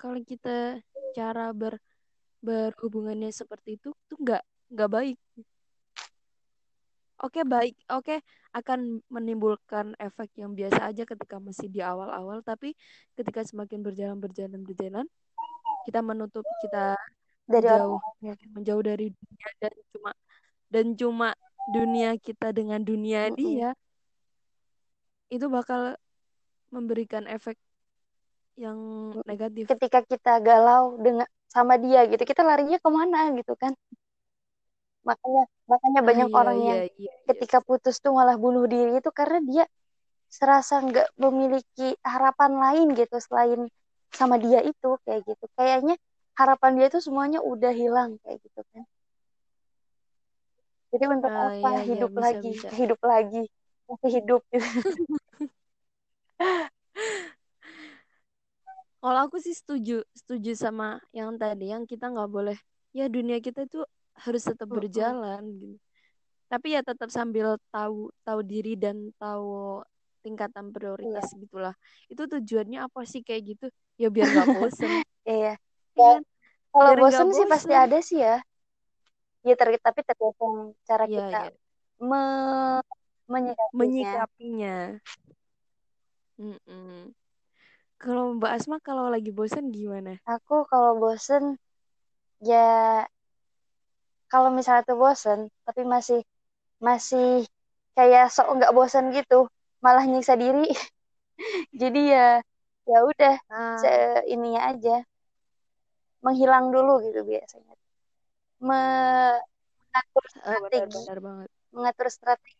[0.00, 0.80] kalau kita
[1.14, 1.78] cara ber
[2.42, 5.18] berhubungannya seperti itu tuh nggak nggak baik.
[7.18, 8.22] Oke baik, oke
[8.54, 12.78] akan menimbulkan efek yang biasa aja ketika masih di awal-awal, tapi
[13.18, 15.06] ketika semakin berjalan berjalan berjalan,
[15.82, 16.94] kita menutup kita
[17.48, 20.10] dari menjauh orang menjauh dari dunia dan cuma
[20.68, 21.28] dan cuma
[21.72, 23.38] dunia kita dengan dunia Mm-mm.
[23.40, 23.70] dia
[25.32, 25.96] itu bakal
[26.68, 27.56] memberikan efek
[28.58, 28.76] yang
[29.24, 29.64] negatif.
[29.64, 33.72] ketika kita galau dengan sama dia gitu kita larinya ke mana gitu kan
[35.06, 37.14] makanya makanya Ah banyak iya orang iya yang iya.
[37.32, 37.44] iya.
[37.44, 39.64] ketika putus tuh malah bunuh diri itu karena dia
[40.28, 43.60] serasa nggak memiliki harapan lain gitu selain
[44.18, 45.94] sama dia itu kayak gitu kayaknya
[46.40, 48.84] harapan dia tuh semuanya udah hilang kayak gitu kan
[50.92, 52.68] jadi untuk Ah apa iya iya hidup bisa lagi bisa.
[52.78, 53.42] hidup lagi
[53.88, 54.64] masih hidup gitu.
[58.98, 62.56] Kalau aku sih setuju, setuju sama yang tadi, yang kita nggak boleh,
[62.98, 63.78] ya dunia kita itu
[64.24, 65.76] harus tetap berjalan gitu.
[66.52, 69.84] Tapi ya tetap sambil tahu tahu diri dan tahu
[70.24, 71.74] tingkatan iya prioritas gitulah.
[72.12, 73.66] Itu tujuannya apa sih kayak gitu?
[74.00, 74.92] Ya biar nggak bosen,
[75.28, 75.52] iya
[75.98, 76.22] ya ya kan?
[76.72, 78.34] kalau bosen sih pasti ada sih ya
[79.46, 80.54] ya ter tapi tergantung
[80.88, 81.48] cara Iya kita iya,
[82.08, 82.18] me
[83.32, 84.74] menyikapinya menyikapinya.
[86.40, 87.12] Mm-mm.
[88.02, 90.12] Kalau Mbak Asma kalau lagi bosen gimana?
[90.34, 91.44] aku kalau bosen
[92.48, 92.56] ya
[94.32, 96.20] kalau misalnya tuh bosen tapi masih
[96.78, 97.48] masih
[97.96, 99.48] kayak sok nggak bosen gitu
[99.84, 100.68] malah nyiksa diri.
[101.80, 102.38] Jadi ya
[102.88, 103.90] ya udah Ah, se
[104.30, 105.02] ininya aja.
[106.24, 107.74] Menghilang dulu gitu biasanya.
[108.58, 109.38] Me-
[109.88, 110.62] mengatur ah, strategi.
[110.66, 111.48] benar-benar banget.
[111.74, 112.58] mengatur strategi.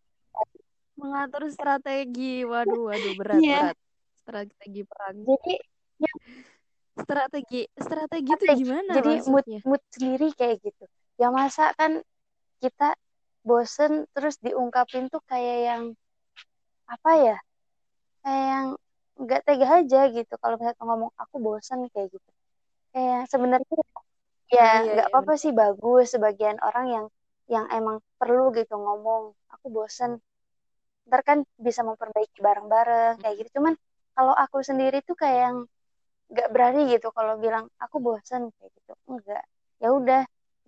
[0.99, 3.71] Mengatur strategi, waduh, waduh, berat, iya.
[3.71, 3.77] berat.
[4.19, 5.17] Strategi perang.
[5.25, 5.55] jadi
[6.03, 6.13] ya.
[6.99, 9.61] Strategi, strategi itu gimana jadi mood maksudnya?
[9.63, 10.85] mood sendiri kayak gitu
[11.21, 11.93] ya masa kan
[12.63, 12.85] kita
[13.49, 15.83] bosen terus diungkapin tuh kayak yang
[16.95, 17.35] apa ya
[18.23, 18.69] kayak yang
[19.23, 20.33] nggak tega aja gitu.
[20.43, 22.31] Kalau misalnya ngomong aku bosen kayak gitu.
[22.93, 23.77] Kayak sebenarnya
[24.57, 25.11] ya Ah iya nggak iya.
[25.11, 27.07] apa-apa sih bagus sebagian orang yang
[27.55, 30.13] yang emang perlu gitu ngomong aku bosen.
[31.09, 33.51] Ntar kan bisa memperbaiki bareng-bareng kayak gitu.
[33.61, 33.75] Cuman
[34.17, 35.57] kalau aku sendiri tuh kayak yang
[36.33, 38.93] nggak berani gitu kalau bilang aku bosen kayak gitu.
[39.11, 39.43] Enggak
[39.83, 40.21] ya udah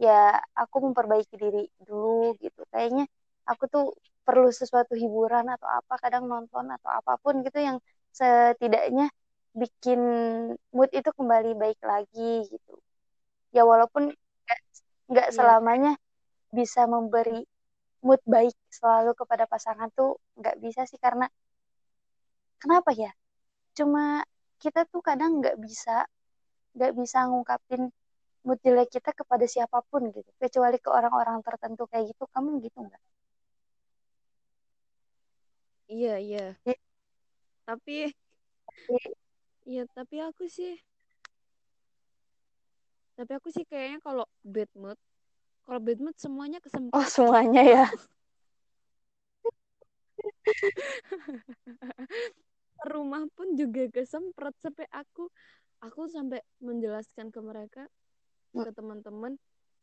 [0.05, 0.13] ya
[0.61, 2.09] aku memperbaiki diri dulu
[2.43, 2.61] gitu.
[2.73, 3.05] Kayaknya
[3.51, 3.85] aku tuh
[4.27, 7.79] perlu sesuatu hiburan atau apa kadang nonton atau apa pun gitu yang
[8.19, 9.05] setidaknya
[9.61, 10.01] bikin
[10.77, 12.73] mood itu kembali baik lagi gitu.
[13.57, 14.05] Ya walaupun
[15.11, 15.93] nggak Iya, selamanya
[16.59, 17.41] bisa memberi
[18.07, 20.11] mood baik selalu kepada pasangan tuh
[20.41, 21.27] nggak bisa sih karena
[22.63, 23.11] kenapa ya?
[23.79, 24.03] Cuma
[24.63, 25.93] kita tuh kadang nggak bisa
[26.77, 27.83] nggak bisa ngungkapin
[28.47, 32.79] mood jelek kita kepada siapa pun gitu kecuali ke orang-orang tertentu kayak gitu kamu gitu
[32.87, 33.03] nggak
[35.91, 36.41] iya, iya.
[36.65, 36.79] Jadi,
[37.69, 37.97] Tapi,
[39.69, 40.73] iya, tapi aku sih,
[43.17, 44.99] tapi aku sih kayaknya kalau bad mood,
[45.67, 46.59] kalau bad mood semuanya
[46.97, 47.11] oh kesempatan.
[47.15, 47.85] semuanya ya
[52.93, 55.29] rumah pun juga kesemprot sampai aku
[55.85, 57.83] aku sampai menjelaskan ke mereka
[58.55, 58.65] Hmm.
[58.65, 59.33] ke teman-teman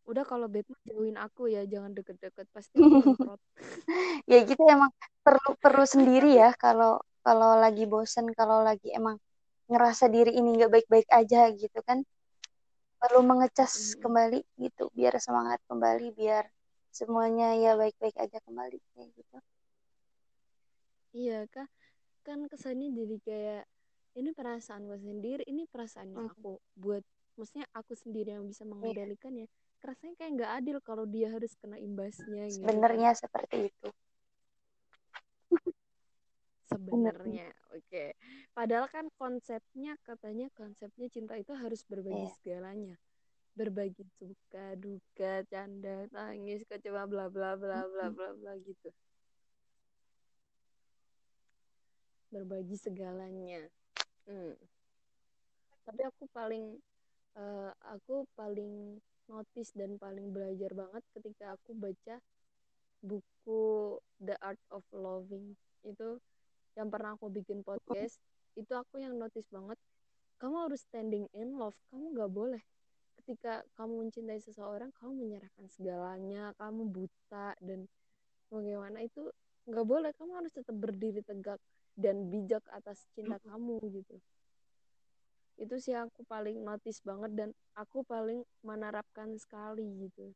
[0.10, 2.80] udah kalau bed mah jauhin aku ya jangan deket-deket pasti
[4.32, 4.92] ya gitu emang
[5.26, 6.92] perlu perlu sendiri ya kalau
[7.26, 9.16] kalau lagi bosen kalau lagi emang
[9.72, 12.00] ngerasa diri ini nggak baik-baik aja gitu kan.
[13.02, 14.04] Perlu mengecas Mm-mm.
[14.04, 16.46] kembali gitu biar semangat kembali biar
[17.00, 19.38] semuanya ya baik-baik aja kembali kayak gitu.
[21.20, 21.70] Iya kak.
[22.26, 23.64] Kan kesannya jadi kayak
[24.20, 26.52] ini perasaan gue sendiri ini perasaannya Hmm, aku
[26.84, 27.04] buat
[27.38, 28.72] maksudnya aku sendiri yang bisa iya.
[28.74, 29.48] mengendalikannya
[29.78, 32.66] rasanya kayak nggak adil kalau dia harus kena imbasnya gitu.
[32.66, 33.90] Sebenarnya seperti itu.
[36.68, 38.06] Sebenarnya oke.
[38.52, 42.36] Padahal kan konsepnya katanya konsepnya cinta itu harus berbagi Iya.
[42.42, 42.96] segalanya.
[43.56, 48.90] Berbagi suka duka canda tangis kecewa bla bla bla bla bla bla gitu.
[52.34, 53.70] Berbagi segalanya.
[54.28, 54.60] Hmm.
[55.88, 56.76] tapi aku paling
[57.38, 58.98] eh, aku paling
[59.30, 62.18] notice dan paling belajar banget ketika aku baca
[63.04, 65.54] buku The Art of Loving.
[65.86, 66.20] Itu
[66.74, 68.22] yang pernah aku bikin podcast
[68.58, 69.78] itu aku yang notice banget
[70.38, 72.64] kamu harus standing in love kamu nggak boleh.
[73.22, 77.90] Ketika kamu mencintai seseorang kamu menyerahkan segalanya kamu buta dan
[78.50, 79.30] bagaimana itu
[79.66, 80.12] nggak boleh.
[80.16, 81.62] Kamu harus tetap berdiri tegak
[81.98, 84.22] dan bijak atas cinta kamu gitu
[85.58, 90.30] itu sih aku paling notice banget dan aku paling menerapkan sekali gitu.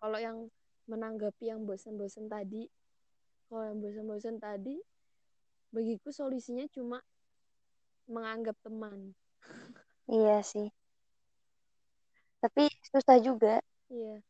[0.00, 0.48] Kalau yang
[0.88, 2.68] menanggapi yang bosan-bosan tadi
[3.48, 4.76] kalau yang bosan-bosan tadi
[5.72, 7.00] bagiku solusinya cuma
[8.08, 9.12] menganggap teman.
[10.04, 10.68] Iya sih.
[12.44, 13.64] Tapi susah juga.
[13.88, 14.20] Iya.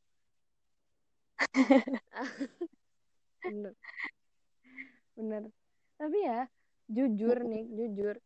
[3.43, 3.75] Bener.
[5.19, 5.43] Bener.
[5.99, 6.47] Tapi ya
[6.89, 8.17] jujur nih jujur.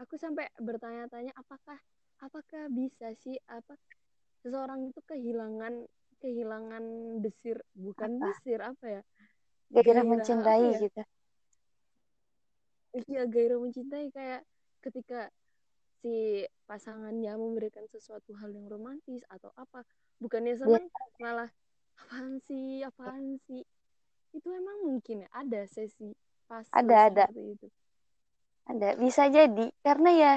[0.00, 1.80] Aku sampai bertanya-tanya apakah
[2.20, 3.76] apakah bisa sih apa
[4.44, 5.84] seseorang itu kehilangan
[6.20, 6.84] kehilangan
[7.20, 7.60] desir?
[7.76, 8.24] Bukan apa?
[8.32, 9.02] desir apa ya?
[9.72, 10.78] Gairah gairah mencintai ya?
[10.80, 11.02] gitu.
[12.96, 14.42] Iya gairah mencintai kayak
[14.80, 15.28] ketika
[16.00, 19.82] si pasangannya memberikan sesuatu hal yang romantis atau apa
[20.22, 20.86] bukannya dia seneng
[21.20, 21.50] malah
[21.96, 23.64] apaan sih apaan sih?
[24.32, 26.12] Itu emang mungkin ya ada sesi
[26.46, 27.24] fase ada ada.
[27.32, 27.68] itu
[28.70, 29.66] ada bisa jadi.
[29.86, 30.32] Karena ya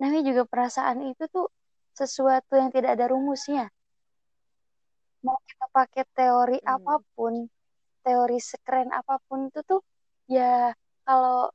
[0.00, 1.46] namanya juga perasaan itu tuh
[2.00, 3.64] sesuatu yang tidak ada rumusnya.
[5.26, 6.72] Mau kita pakai teori Hmm.
[6.74, 7.34] apa pun
[8.06, 9.80] teori sekeren apa pun itu tuh
[10.36, 10.74] ya
[11.06, 11.50] kalau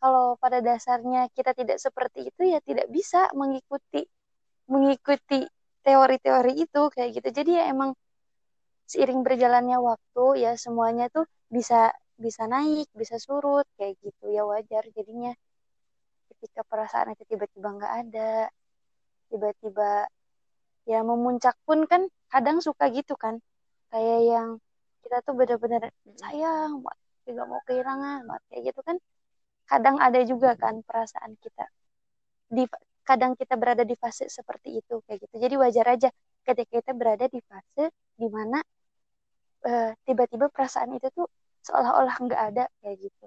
[0.00, 4.00] kalau pada dasarnya kita tidak seperti itu ya tidak bisa mengikuti
[4.72, 5.40] mengikuti
[5.86, 7.28] teori-teori itu kayak gitu.
[7.38, 7.90] Jadi ya emang
[8.92, 11.24] seiring berjalannya waktu ya semuanya tuh
[11.56, 11.76] bisa
[12.24, 14.24] bisa naik bisa surut kayak gitu.
[14.36, 15.32] Ya wajar jadinya.
[16.30, 18.30] Ketika perasaan itu tiba-tiba nggak ada
[19.30, 20.08] tiba-tiba
[20.90, 22.02] ya memuncak pun kan
[22.32, 23.34] kadang suka gitu kan.
[23.90, 24.48] Kayak yang
[25.02, 25.82] kita tuh benar-benar
[26.20, 26.84] sayang
[27.26, 28.96] tidak mau kehilangan kayak gitu kan.
[29.70, 31.64] Kadang ada juga kan perasaan kita
[32.50, 32.66] di
[33.06, 35.34] kadang kita berada di fase seperti itu kayak gitu.
[35.38, 36.08] Jadi wajar aja
[36.46, 37.84] ketika kita berada di fase
[38.18, 38.58] di mana
[39.66, 41.26] eh, tiba-tiba perasaan itu tuh
[41.70, 43.26] seolah-olah nggak ada kayak gitu.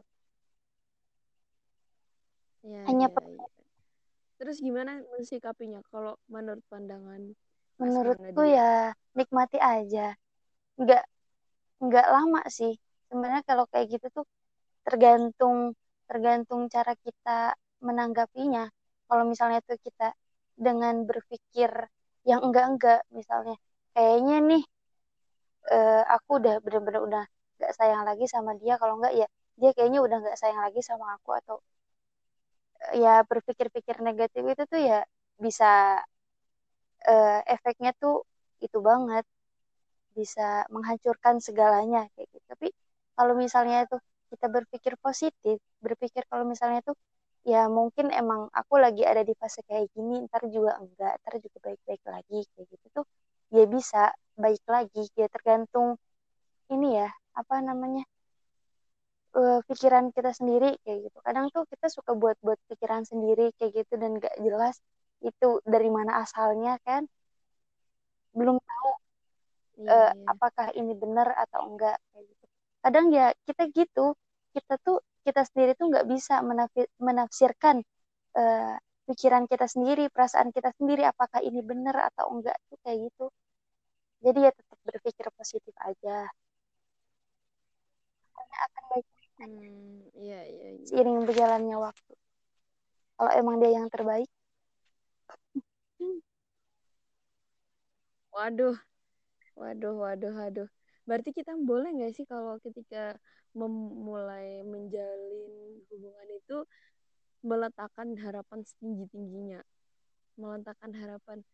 [2.63, 3.45] Ya hanya ya ya
[4.37, 7.31] terus gimana mensikapinya kalau menurut pandangan
[7.79, 10.11] menurutku ya nikmati aja.
[10.81, 11.03] Nggak
[11.85, 12.73] nggak lama sih.
[13.07, 14.25] Sebenarnya kalau kayak gitu tuh
[14.85, 15.57] tergantung
[16.09, 17.55] tergantung cara kita
[17.87, 18.67] menanggapinya.
[19.07, 20.11] Kalau misalnya tuh kita
[20.59, 21.71] dengan berpikir
[22.29, 23.55] yang enggak-enggak misalnya
[23.95, 24.63] kayaknya nih
[25.75, 27.23] eh, aku udah bener-bener udah
[27.57, 29.27] nggak sayang lagi sama dia kalau enggak ya
[29.59, 31.57] dia kayaknya udah nggak sayang lagi sama aku atau
[32.91, 34.99] eh, ya berpikir-pikir negatif itu tuh ya
[35.43, 35.65] bisa
[37.11, 38.15] eh, efeknya tuh
[38.65, 39.23] itu banget
[40.17, 40.41] bisa
[40.75, 42.45] menghancurkan segalanya kayak gitu.
[42.51, 42.67] Tapi
[43.17, 43.97] kalau misalnya itu
[44.31, 46.97] kita berpikir positif, berpikir kalau misalnya tuh
[47.47, 51.57] ya mungkin emang aku lagi ada di fase kayak gini, ntar juga enggak, ntar juga
[51.67, 53.05] baik-baik lagi kayak gitu tuh
[53.55, 53.99] ya bisa
[54.43, 55.01] baik lagi.
[55.19, 55.89] Ya tergantung
[56.73, 57.09] ini ya
[57.39, 58.03] apa namanya
[59.39, 61.17] eh, pikiran kita sendiri kayak gitu.
[61.27, 64.75] Kadang tuh kita suka buat-buat pikiran sendiri kayak gitu dan gak jelas
[65.29, 67.03] itu dari mana asalnya kan.
[68.37, 68.89] Belum tahu
[69.79, 72.45] iya eh, iya apakah ini benar atau enggak kayak gitu.
[72.83, 74.01] Kadang ya kita gitu,
[74.55, 76.33] kita tuh kita sendiri tuh nggak bisa
[77.07, 77.77] menafsirkan
[78.39, 78.75] eh,
[79.09, 83.25] pikiran kita sendiri, perasaan kita sendiri apakah ini benar atau enggak tuh kayak gitu.
[84.25, 86.27] Jadi ya tetap berpikir positif aja.
[88.37, 90.85] Hanya akan baik Hmm, iya iya iya.
[90.85, 92.13] seiring berjalannya waktu.
[93.17, 94.29] Kalau emang dia yang terbaik,
[98.33, 98.77] Waduh,
[99.57, 100.69] waduh, waduh, waduh.
[101.05, 103.17] Berarti kita boleh nggak sih kalau ketika
[103.53, 106.57] memulai menjalin hubungan itu
[107.45, 109.61] meletakkan harapan setinggi tingginya,
[110.41, 111.45] meletakkan harapan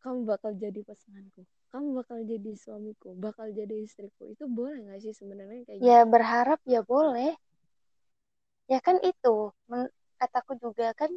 [0.00, 1.44] kamu bakal jadi pasanganku,
[1.74, 4.22] kamu bakal jadi suamiku, bakal jadi istriku.
[4.34, 6.04] Itu boleh nggak sih sebenarnya kayak ya gitu?
[6.12, 7.30] berharap ya boleh.
[8.72, 9.28] Ya kan itu,
[9.70, 11.10] men- kataku juga kan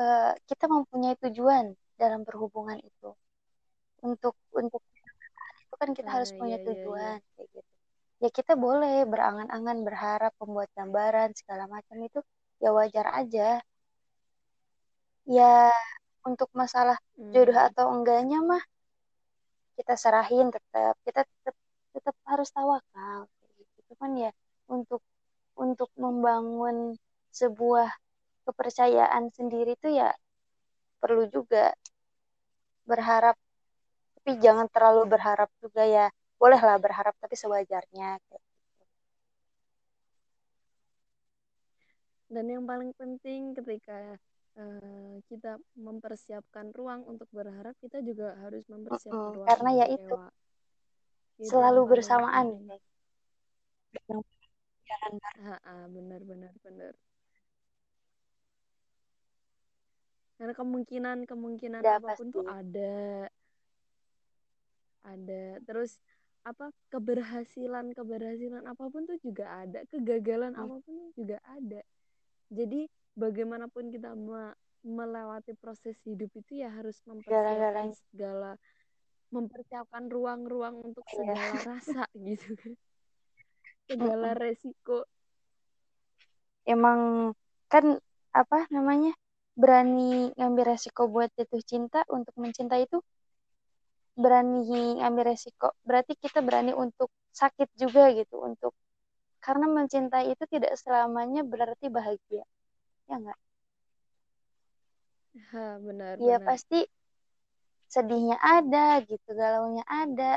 [0.00, 1.66] eh, kita mempunyai tujuan
[2.00, 3.08] dalam perhubungan itu.
[4.08, 4.82] Untuk untuk
[5.64, 7.08] itu kan kita harus Ah, punya iya iya iya.
[7.08, 7.70] tujuan kayak gitu.
[8.24, 12.20] Ya kita boleh berangan-angan berharap membuat gambaran segala macam itu
[12.64, 13.42] ya wajar aja.
[15.36, 15.44] Ya
[16.28, 16.96] untuk masalah
[17.32, 18.62] jodoh Hmm, atau enggaknya mah
[19.78, 21.56] kita serahin tetap kita tetap
[21.94, 23.20] tetap harus tawakal
[23.58, 23.78] gitu.
[23.94, 24.30] Cuman ya
[24.66, 25.02] untuk
[25.54, 26.98] untuk membangun
[27.30, 27.88] sebuah
[28.46, 30.10] kepercayaan sendiri itu ya
[30.98, 31.74] perlu juga
[32.88, 33.36] berharap
[34.18, 36.06] tapi jangan terlalu berharap juga ya
[36.40, 38.44] bolehlah berharap tapi sewajarnya kayak
[42.28, 44.20] Dan yang paling penting ketika
[44.62, 45.52] eh, kita
[45.86, 50.14] mempersiapkan ruang untuk berharap, kita juga harus mempersiapkan ruang karena ya itu.
[51.38, 52.46] Itu selalu bersamaan
[54.88, 55.14] jalan
[55.64, 56.94] Ha, benar benar benar.
[60.38, 63.26] Karena kemungkinan kemungkinan ada apa pun pasti tuh ada,
[65.06, 65.58] ada.
[65.66, 65.98] Terus
[66.46, 71.80] apa keberhasilan keberhasilan apa pun tuh juga ada, kegagalan Hmm, apa pun juga ada.
[72.52, 72.86] Jadi
[73.18, 74.56] bagaimanapun kita me-
[74.86, 78.52] melewati proses hidup itu ya harus mempersiapkan segala,
[79.34, 82.72] mempersiapkan ruang-ruang untuk ya segala rasa gitu kan,
[83.90, 85.04] segala resiko.
[86.68, 87.00] emang
[87.72, 87.84] kan
[88.40, 89.12] apa namanya
[89.58, 92.98] berani ngambil resiko buat jatuh cinta untuk mencintai itu
[94.22, 95.68] berani ngambil resiko.
[95.86, 97.08] Berarti kita berani untuk
[97.40, 98.72] sakit juga gitu untuk
[99.44, 102.42] karena mencintai itu tidak selamanya berarti bahagia
[103.08, 103.38] ya enggak
[105.50, 105.78] Ha,
[106.18, 106.40] ya benar-benar.
[106.46, 106.78] pasti
[107.94, 110.30] sedihnya ada gitu galaunya ada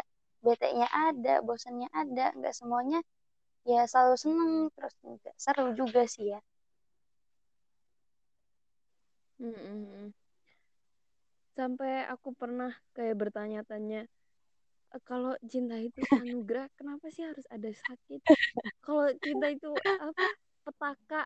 [0.44, 3.00] bete-nya ada bosannya ada nggak semuanya
[3.72, 6.40] ya selalu seneng terus enggak seru juga sih ya
[9.40, 10.14] Mm, mm, mm.
[11.58, 14.02] Sampai aku pernah kayak bertanya-tanya,
[14.96, 18.22] "E, kalau cinta itu anugerah, kenapa sih harus ada sakit?
[18.86, 20.28] Kalau cinta itu apa?
[20.66, 21.22] Petaka,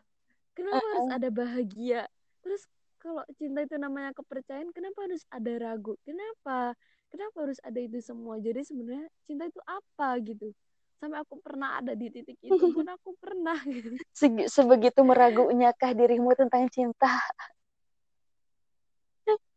[0.56, 2.00] kenapa harus ada bahagia?
[2.42, 2.62] Terus
[3.02, 5.94] kalau cinta itu namanya kepercayaan, kenapa harus ada ragu?
[6.02, 6.74] Kenapa?
[7.12, 8.40] Kenapa harus ada itu semua?
[8.42, 10.50] Jadi sebenarnya cinta itu apa gitu?
[10.98, 13.94] Sampai aku pernah ada di titik itu pun aku pernah gitu.
[14.18, 17.10] Se- sebegitu meragunya kah dirimu tentang cinta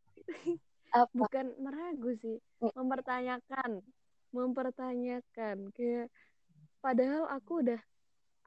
[1.00, 2.38] apa Bukan meragu sih,
[2.78, 3.82] mempertanyakan,
[4.34, 6.08] mempertanyakan kayak
[6.84, 7.82] padahal aku udah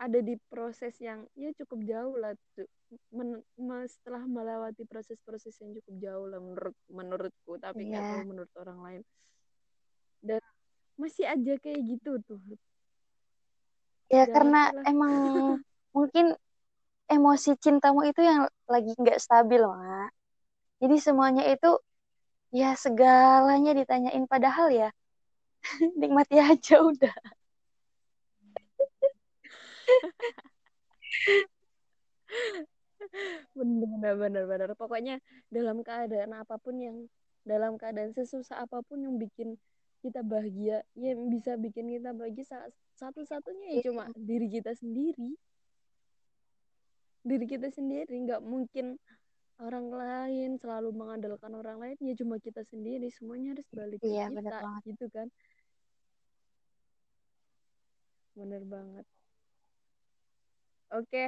[0.02, 2.66] ada di proses yang ya cukup jauh lah tuh
[3.14, 3.40] Men,
[3.88, 8.78] setelah melewati proses-proses yang cukup jauh lah menurut menurutku tapi nggak tahu Iya, menurut orang
[8.84, 9.02] lain.
[10.20, 10.42] Dan
[11.00, 12.40] masih aja kayak gitu tuh.
[14.12, 14.84] Ya gak karena lah.
[14.84, 15.12] emang
[15.96, 16.36] mungkin
[17.08, 20.12] emosi cintamu itu yang lagi nggak stabil, Mak.
[20.84, 21.70] Jadi semuanya itu
[22.52, 24.88] ya segalanya ditanyain padahal ya
[26.00, 27.14] nikmati aja udah.
[33.56, 34.70] Bener bener bener.
[34.78, 35.18] Pokoknya
[35.52, 36.96] dalam keadaan apa pun yang
[37.42, 39.58] dalam keadaan sesusah apa pun yang bikin
[40.02, 45.34] kita bahagia yang bisa bikin kita bahagia sa- satu-satunya ya cuma diri kita sendiri.
[47.22, 48.98] Diri kita sendiri nggak mungkin
[49.62, 53.06] orang lain selalu mengandalkan orang lain ya cuma kita sendiri.
[53.14, 54.82] Semuanya harus balik ke Iya, bener kita banget.
[54.90, 55.28] gitu kan?
[58.32, 59.06] Bener banget
[60.92, 61.24] oke.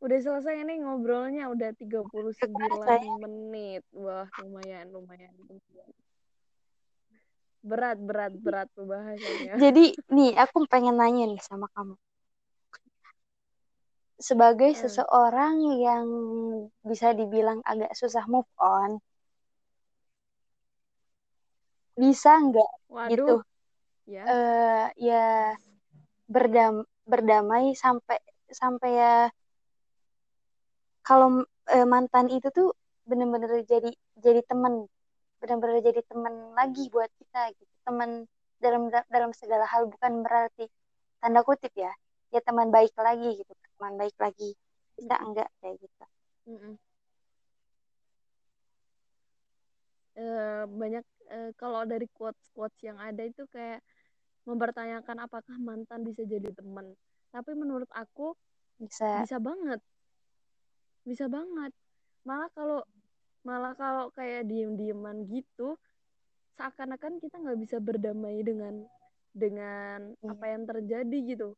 [0.00, 3.14] Udah selesai nih ngobrolnya udah 39 Kerasa ya.
[3.20, 3.82] menit.
[3.92, 5.32] Wah lumayan lumayan.
[7.60, 9.60] Berat berat berat pembahasannya.
[9.60, 11.94] Jadi nih aku pengen nanya nih sama kamu.
[14.20, 16.06] Sebagai Eh, seseorang yang
[16.84, 19.00] bisa dibilang agak susah move on,
[21.96, 22.70] bisa nggak
[23.12, 23.44] gitu?
[24.08, 24.24] Ya.
[24.24, 25.56] Eh ya
[26.28, 28.18] berdam berdamai sampai
[28.60, 29.12] sampai ya
[31.06, 31.28] kalau
[31.74, 32.68] eh, mantan itu tuh
[33.08, 33.90] bener-bener jadi
[34.24, 34.86] jadi teman
[35.40, 37.72] benar-benar jadi teman lagi buat kita gitu.
[37.86, 38.10] Teman
[38.62, 38.82] dalam
[39.14, 40.64] dalam segala hal bukan berarti
[41.20, 41.92] tanda kutip ya
[42.34, 43.52] ya teman baik lagi gitu.
[43.78, 44.54] Teman baik lagi.
[44.96, 46.04] Bisa enggak kayak gitu.
[46.50, 46.74] Mm-mm.
[50.20, 53.80] Eh, banyak eh, kalau dari quotes quotes yang ada itu kayak
[54.48, 56.96] mempertanyakan apakah mantan bisa jadi teman.
[57.30, 58.34] Tapi menurut aku
[58.80, 59.22] bisa.
[59.24, 59.80] bisa banget.
[61.04, 61.72] Bisa banget.
[62.24, 62.80] Malah kalau
[63.40, 65.80] malah kalau kayak diem-dieman gitu
[66.60, 68.84] seakan-akan kita nggak bisa berdamai dengan
[69.32, 70.36] dengan Iya.
[70.36, 71.48] apa yang terjadi gitu.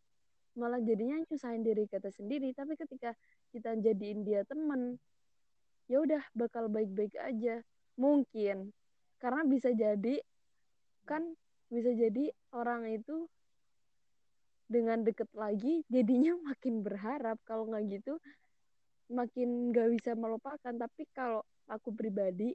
[0.54, 2.52] Malah jadinya nyusahin diri kita sendiri.
[2.52, 3.16] Tapi ketika
[3.50, 5.00] kita jadiin dia teman
[5.90, 7.64] ya udah bakal baik-baik aja.
[7.96, 8.70] Mungkin.
[9.18, 10.20] Karena bisa jadi
[11.08, 11.34] kan
[11.72, 13.24] bisa jadi orang itu
[14.68, 17.40] dengan deket lagi jadinya makin berharap.
[17.48, 18.20] Kalau nggak gitu
[19.08, 20.72] makin nggak bisa melupakan.
[20.76, 22.52] Tapi kalau aku pribadi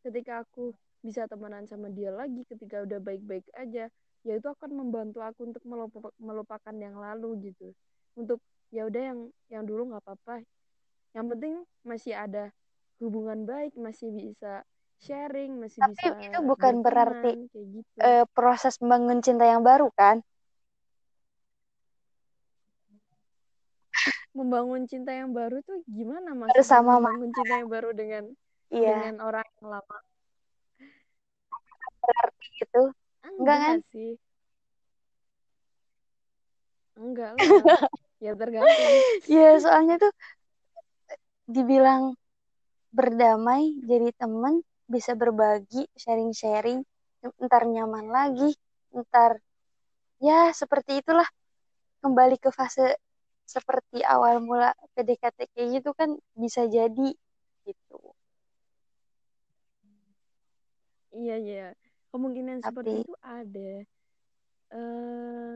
[0.00, 0.72] ketika aku
[1.04, 3.86] bisa temenan sama dia lagi ketika udah baik-baik aja
[4.26, 7.70] ya itu akan membantu aku untuk melupa- melupakan yang lalu gitu.
[8.18, 8.42] Untuk
[8.72, 9.18] ya udah yang
[9.52, 10.42] yang dulu nggak apa-apa.
[11.12, 11.54] Yang penting
[11.86, 12.50] masih ada
[12.98, 14.66] hubungan baik masih bisa
[14.98, 17.96] sharing masih Tapi bisa itu bukan berarti, berteman, gitu.
[18.02, 20.22] Eh, proses membangun cinta yang baru kan?
[24.34, 28.24] Membangun cinta yang baru tuh gimana maksudnya Bersama membangun cinta yang baru dengan
[28.70, 28.94] iya.
[28.94, 29.98] dengan orang yang lama?
[31.98, 32.82] Berarti gitu?
[33.26, 33.78] Enggak enggak kan?
[33.90, 34.10] sih.
[36.98, 37.46] Enggak lah
[38.18, 38.94] ya tergantung.
[39.30, 40.12] Ya soalnya tuh
[41.46, 42.18] dibilang
[42.90, 46.80] berdamai jadi temen bisa berbagi sharing-sharing
[47.38, 48.56] ntar nyaman lagi
[48.90, 49.36] ntar
[50.18, 51.28] ya seperti itulah
[52.00, 52.96] kembali ke fase
[53.44, 57.12] seperti awal mula PDKT kayak gitu kan bisa jadi
[57.64, 57.98] gitu
[61.12, 61.66] iya iya
[62.08, 63.70] kemungkinan seperti Tapi- itu ada
[64.68, 65.54] eh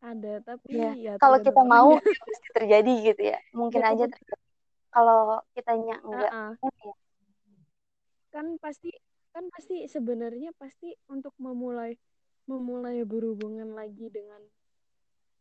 [0.00, 0.90] ada tapi Iya.
[0.96, 4.34] ya kalau kita mau ya pasti terjadi gitu ya mungkin Ya, aja terjadi.
[4.90, 6.52] kalau kitanya enggak ah.
[6.56, 6.92] ya.
[8.30, 8.90] Kan pasti
[9.30, 11.94] kan pasti sebenarnya pasti untuk memulai
[12.50, 14.42] memulai berhubungan lagi dengan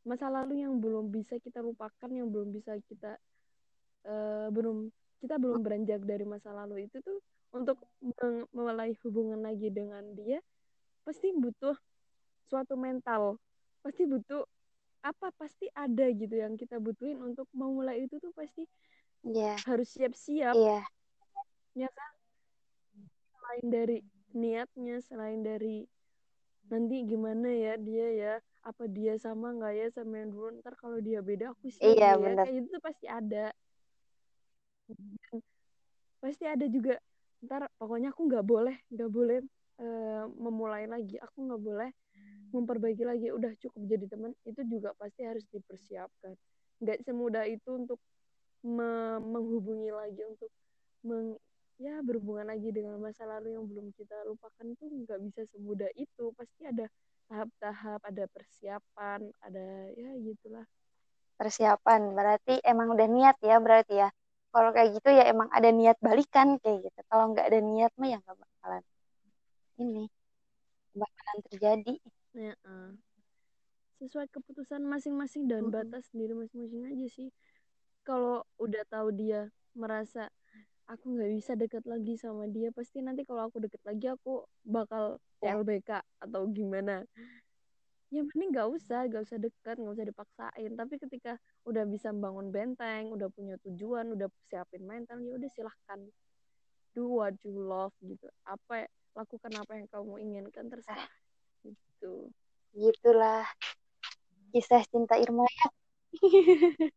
[0.05, 3.17] masa lalu yang belum bisa kita lupakan yang belum bisa kita
[4.05, 7.19] eh, belum kita belum beranjak dari masa lalu itu tuh
[7.49, 7.81] untuk
[8.53, 10.37] memulai hubungan lagi dengan dia
[11.01, 11.73] pasti butuh
[12.49, 13.37] suatu mental.
[13.81, 14.43] Pasti butuh
[14.99, 18.67] apa pasti ada gitu yang kita butuhin untuk memulai itu tuh pasti
[19.23, 20.55] Iya, harus siap-siap.
[20.55, 20.79] Iya,
[21.75, 22.11] ya kan
[23.49, 23.97] selain dari
[24.37, 25.89] niatnya selain dari
[26.69, 31.01] nanti gimana ya dia ya apa dia sama nggak ya sama yang dulu ntar kalau
[31.01, 32.33] dia beda aku siap Iya, ya.
[32.45, 33.49] kayak itu tuh pasti ada.
[36.21, 37.01] Pasti ada juga.
[37.41, 39.41] Ntar pokoknya aku nggak boleh nggak boleh
[39.81, 41.17] eh, memulai lagi.
[41.17, 41.89] Aku nggak boleh
[42.53, 43.33] memperbaiki lagi.
[43.33, 46.37] Udah cukup jadi teman itu juga pasti harus dipersiapkan.
[46.85, 47.97] Nggak semudah itu untuk
[48.61, 50.53] me- menghubungi lagi untuk
[51.01, 51.33] meng
[51.79, 56.29] ya berhubungan lagi dengan masa lalu yang belum kita lupakan itu nggak bisa semudah itu.
[56.35, 56.85] Pasti ada
[57.31, 59.65] tahap-tahap ada persiapan ada
[59.95, 60.65] ya gitulah.
[61.39, 64.09] Persiapan berarti emang udah niat ya berarti ya.
[64.51, 66.99] Kalau kayak gitu ya emang ada niat balikan kayak gitu.
[67.07, 68.83] Kalau nggak ada niat mah ya nggak bakalan
[69.79, 70.11] ini
[70.91, 71.95] bakalan terjadi.
[72.35, 72.91] Ya eh.
[73.99, 75.75] sesuai keputusan masing-masing dan Mm-mm.
[75.75, 77.29] batas sendiri masing-masing aja sih.
[78.07, 80.31] Kalau udah tahu dia merasa
[80.89, 85.21] aku nggak bisa deket lagi sama dia pasti nanti kalau aku deket lagi aku bakal
[85.39, 85.55] Ya.
[85.55, 87.07] CLBK atau gimana.
[88.11, 90.71] Ya mending nggak usah nggak usah deket nggak usah dipaksain.
[90.75, 95.99] Tapi ketika udah bisa bangun benteng udah punya tujuan udah siapin mental ya udah silahkan.
[96.91, 98.27] Do what you love gitu.
[98.43, 101.07] Apa lakukan apa yang kamu inginkan terserah.
[101.63, 102.27] Gitu.
[102.75, 103.47] Gitulah.
[104.51, 105.67] Kisah cinta Irma ya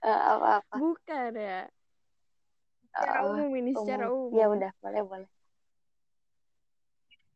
[0.00, 0.74] Eh, apa-apa.
[0.80, 1.68] Bukan ya?
[2.90, 4.32] Secara Oh, umum ini secara umum.
[4.32, 5.28] umum ya udah boleh boleh.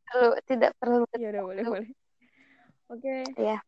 [0.05, 1.91] Perlu tidak perlu ya udah boleh boleh.
[2.89, 3.17] Oke.
[3.37, 3.59] Ya.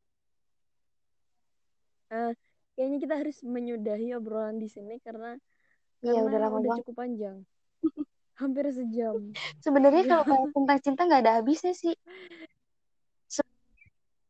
[2.07, 2.32] Eh,
[2.78, 5.34] kayaknya kita harus menyudahi obrolan di sini karena
[6.05, 7.36] iya karena udah lama udah cukup panjang.
[8.40, 9.32] Hampir sejam.
[9.64, 11.94] Sebenarnya kalau bahas tentang cinta nggak ada habisnya sih.
[13.26, 13.44] Se-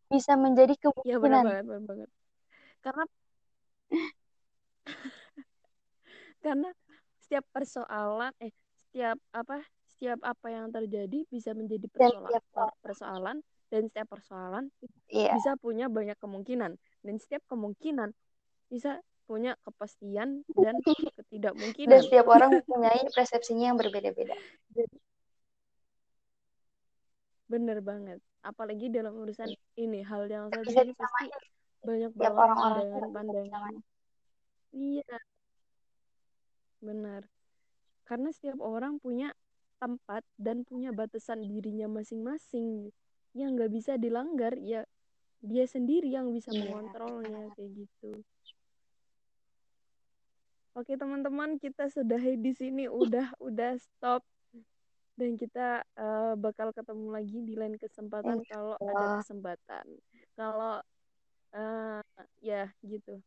[0.08, 0.72] bisa menjadi
[1.04, 1.44] ya benar kemungkinan.
[1.44, 2.10] banget benar banget.
[2.80, 3.04] Karena
[6.44, 6.70] karena
[7.18, 9.60] setiap persoalan eh setiap apa
[9.96, 13.36] setiap apa yang terjadi bisa menjadi dan persoalan per- persoalan
[13.70, 14.64] dan setiap persoalan
[15.10, 15.34] iya.
[15.34, 16.78] bisa punya banyak kemungkinan.
[17.02, 18.14] Dan setiap kemungkinan
[18.70, 24.36] bisa punya kepastian dan dan ketidakmungkinan setiap orang mempunyai persepsinya yang berbeda-beda.
[27.50, 28.22] Bener banget.
[28.46, 31.26] Apalagi dalam urusan ini hal yang satu ini pasti
[31.82, 33.76] banyak banget orang-orang pandangan nggak bisa pandangan disamain.
[34.76, 35.18] Iya.
[36.84, 37.24] Benar.
[38.04, 39.32] Karena setiap orang punya
[39.80, 42.92] tempat dan punya batasan dirinya masing-masing.
[43.36, 44.84] Yang nggak bisa dilanggar ya
[45.44, 48.10] dia sendiri yang bisa Iya, mengontrolnya kayak gitu.
[50.76, 52.84] Oke teman-teman kita sudahi di sini.
[52.88, 54.24] Udah udah stop.
[55.16, 59.86] Dan kita eh, bakal ketemu lagi di lain kesempatan Insya kalau ada kesempatan.
[60.36, 60.74] Kalau
[61.56, 62.00] eh,
[62.44, 63.24] ya gitu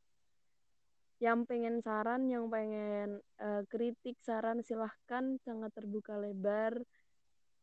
[1.20, 5.36] yang pengen saran yang pengen eh, kritik saran silahkan.
[5.44, 6.80] Sangat terbuka lebar.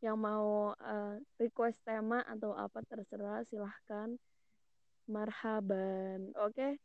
[0.04, 4.12] Yang mau eh, request tema atau apa terserah silahkan.
[5.08, 6.36] Marhaban.
[6.36, 6.76] Oke?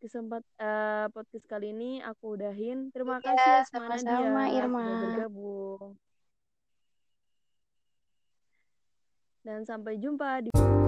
[0.00, 2.92] Kesempat eh, podcast kali ini aku udahin.
[2.92, 4.84] Terima Iya, kasih Asma sama-sama, Nadia Irma.
[4.84, 5.96] sudah bergabung.
[9.40, 10.79] Dan sampai jumpa di